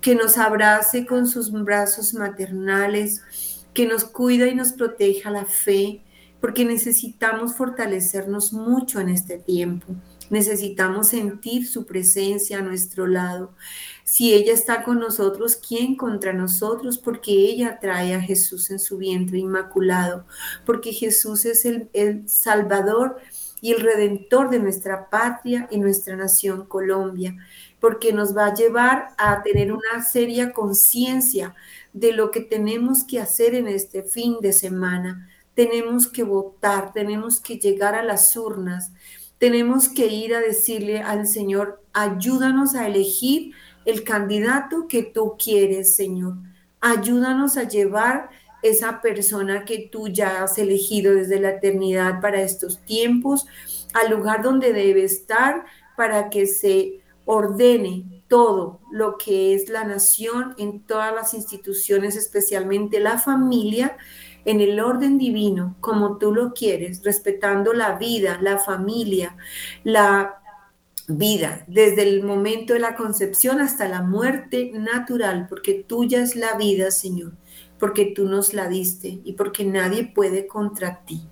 que 0.00 0.14
nos 0.14 0.38
abrace 0.38 1.04
con 1.06 1.26
sus 1.26 1.50
brazos 1.50 2.14
maternales, 2.14 3.64
que 3.74 3.84
nos 3.86 4.04
cuida 4.04 4.46
y 4.46 4.54
nos 4.54 4.74
proteja 4.74 5.28
la 5.32 5.44
fe, 5.44 6.04
porque 6.40 6.64
necesitamos 6.64 7.56
fortalecernos 7.56 8.52
mucho 8.52 9.00
en 9.00 9.08
este 9.08 9.38
tiempo. 9.38 9.96
Necesitamos 10.30 11.08
sentir 11.08 11.66
su 11.66 11.84
presencia 11.84 12.58
a 12.58 12.62
nuestro 12.62 13.06
lado. 13.06 13.54
Si 14.04 14.32
ella 14.32 14.52
está 14.52 14.82
con 14.82 14.98
nosotros, 15.00 15.56
¿quién 15.56 15.96
contra 15.96 16.32
nosotros? 16.32 16.98
Porque 16.98 17.32
ella 17.32 17.78
trae 17.80 18.14
a 18.14 18.20
Jesús 18.20 18.70
en 18.70 18.78
su 18.78 18.96
vientre 18.96 19.38
inmaculado, 19.38 20.24
porque 20.64 20.92
Jesús 20.92 21.44
es 21.44 21.64
el, 21.64 21.90
el 21.92 22.28
Salvador 22.28 23.18
y 23.60 23.72
el 23.72 23.80
Redentor 23.80 24.50
de 24.50 24.58
nuestra 24.58 25.10
patria 25.10 25.68
y 25.70 25.78
nuestra 25.78 26.16
nación 26.16 26.64
Colombia, 26.64 27.36
porque 27.78 28.12
nos 28.12 28.36
va 28.36 28.46
a 28.46 28.54
llevar 28.54 29.08
a 29.18 29.42
tener 29.42 29.72
una 29.72 30.02
seria 30.02 30.52
conciencia 30.52 31.54
de 31.92 32.12
lo 32.12 32.30
que 32.30 32.40
tenemos 32.40 33.04
que 33.04 33.20
hacer 33.20 33.54
en 33.54 33.68
este 33.68 34.02
fin 34.02 34.38
de 34.40 34.52
semana. 34.52 35.28
Tenemos 35.54 36.06
que 36.06 36.22
votar, 36.22 36.92
tenemos 36.92 37.40
que 37.40 37.58
llegar 37.58 37.94
a 37.94 38.02
las 38.02 38.36
urnas, 38.36 38.92
tenemos 39.40 39.88
que 39.88 40.06
ir 40.06 40.34
a 40.34 40.40
decirle 40.40 41.00
al 41.00 41.26
Señor, 41.26 41.82
ayúdanos 41.94 42.74
a 42.74 42.86
elegir 42.86 43.54
el 43.86 44.04
candidato 44.04 44.86
que 44.86 45.02
tú 45.02 45.36
quieres, 45.42 45.96
Señor. 45.96 46.34
Ayúdanos 46.82 47.56
a 47.56 47.66
llevar 47.66 48.28
esa 48.62 49.00
persona 49.00 49.64
que 49.64 49.88
tú 49.90 50.08
ya 50.08 50.44
has 50.44 50.58
elegido 50.58 51.14
desde 51.14 51.40
la 51.40 51.52
eternidad 51.52 52.20
para 52.20 52.42
estos 52.42 52.84
tiempos 52.84 53.46
al 53.94 54.10
lugar 54.10 54.42
donde 54.42 54.74
debe 54.74 55.04
estar 55.04 55.64
para 55.96 56.28
que 56.28 56.46
se 56.46 57.00
ordene 57.24 58.24
todo 58.28 58.78
lo 58.92 59.16
que 59.16 59.54
es 59.54 59.70
la 59.70 59.84
nación 59.84 60.54
en 60.58 60.80
todas 60.80 61.14
las 61.14 61.32
instituciones, 61.32 62.14
especialmente 62.14 63.00
la 63.00 63.18
familia, 63.18 63.96
en 64.44 64.60
el 64.60 64.80
orden 64.80 65.18
divino, 65.18 65.76
como 65.80 66.18
tú 66.18 66.32
lo 66.32 66.52
quieres, 66.52 67.02
respetando 67.04 67.72
la 67.72 67.98
vida, 67.98 68.38
la 68.40 68.58
familia, 68.58 69.36
la 69.84 70.40
vida, 71.08 71.64
desde 71.66 72.02
el 72.02 72.22
momento 72.22 72.72
de 72.72 72.80
la 72.80 72.94
concepción 72.94 73.60
hasta 73.60 73.88
la 73.88 74.02
muerte 74.02 74.70
natural, 74.74 75.46
porque 75.48 75.74
tuya 75.74 76.22
es 76.22 76.36
la 76.36 76.56
vida, 76.56 76.90
Señor, 76.90 77.32
porque 77.78 78.06
tú 78.06 78.26
nos 78.26 78.54
la 78.54 78.68
diste 78.68 79.20
y 79.24 79.32
porque 79.32 79.64
nadie 79.64 80.04
puede 80.04 80.46
contra 80.46 81.04
ti. 81.04 81.22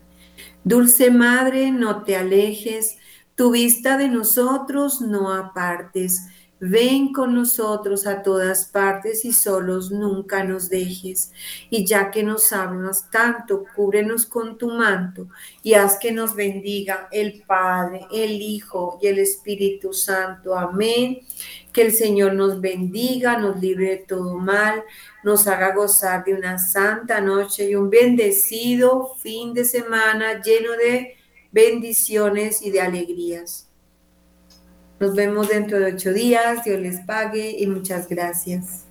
Dulce 0.65 1.11
Madre, 1.11 1.71
no 1.71 2.03
te 2.03 2.17
alejes, 2.17 2.99
tu 3.35 3.53
vista 3.53 3.97
de 3.97 4.09
nosotros 4.09 5.01
no 5.01 5.33
apartes 5.33 6.27
Ven 6.61 7.13
con 7.13 7.35
nosotros 7.35 8.05
a 8.09 8.23
todas 8.23 8.65
partes 8.65 9.25
y 9.25 9.33
solos 9.33 9.93
nunca 9.93 10.43
nos 10.43 10.69
dejes. 10.69 11.33
Y 11.71 11.85
ya 11.85 12.11
que 12.11 12.25
nos 12.25 12.53
hablas 12.53 13.09
tanto, 13.11 13.65
cúbrenos 13.77 14.27
con 14.27 14.59
tu 14.59 14.69
manto 14.69 15.29
y 15.63 15.75
haz 15.75 15.99
que 15.99 16.11
nos 16.11 16.35
bendiga 16.35 17.09
el 17.13 17.45
Padre, 17.47 18.07
el 18.13 18.43
Hijo 18.43 18.99
y 19.01 19.07
el 19.07 19.21
Espíritu 19.21 19.93
Santo. 19.93 20.59
Amén. 20.59 21.21
Que 21.73 21.83
el 21.83 21.93
Señor 21.93 22.35
nos 22.35 22.61
bendiga, 22.61 23.39
nos 23.39 23.61
libre 23.61 23.91
de 23.91 23.97
todo 23.99 24.37
mal, 24.37 24.83
nos 25.23 25.47
haga 25.47 25.75
gozar 25.75 26.25
de 26.25 26.35
una 26.35 26.59
santa 26.59 27.21
noche 27.21 27.71
y 27.71 27.77
un 27.77 27.89
bendecido 27.89 29.15
fin 29.23 29.55
de 29.55 29.65
semana 29.65 30.43
lleno 30.43 30.73
de 30.73 31.15
bendiciones 31.53 32.63
y 32.63 32.71
de 32.71 32.81
alegrías. 32.81 33.68
Nos 35.01 35.15
vemos 35.15 35.49
dentro 35.49 35.79
de 35.79 35.93
ocho 35.93 36.13
días. 36.13 36.65
Dios 36.65 36.81
les 36.81 37.01
pague 37.01 37.57
y 37.59 37.67
muchas 37.67 38.09
gracias. 38.09 38.88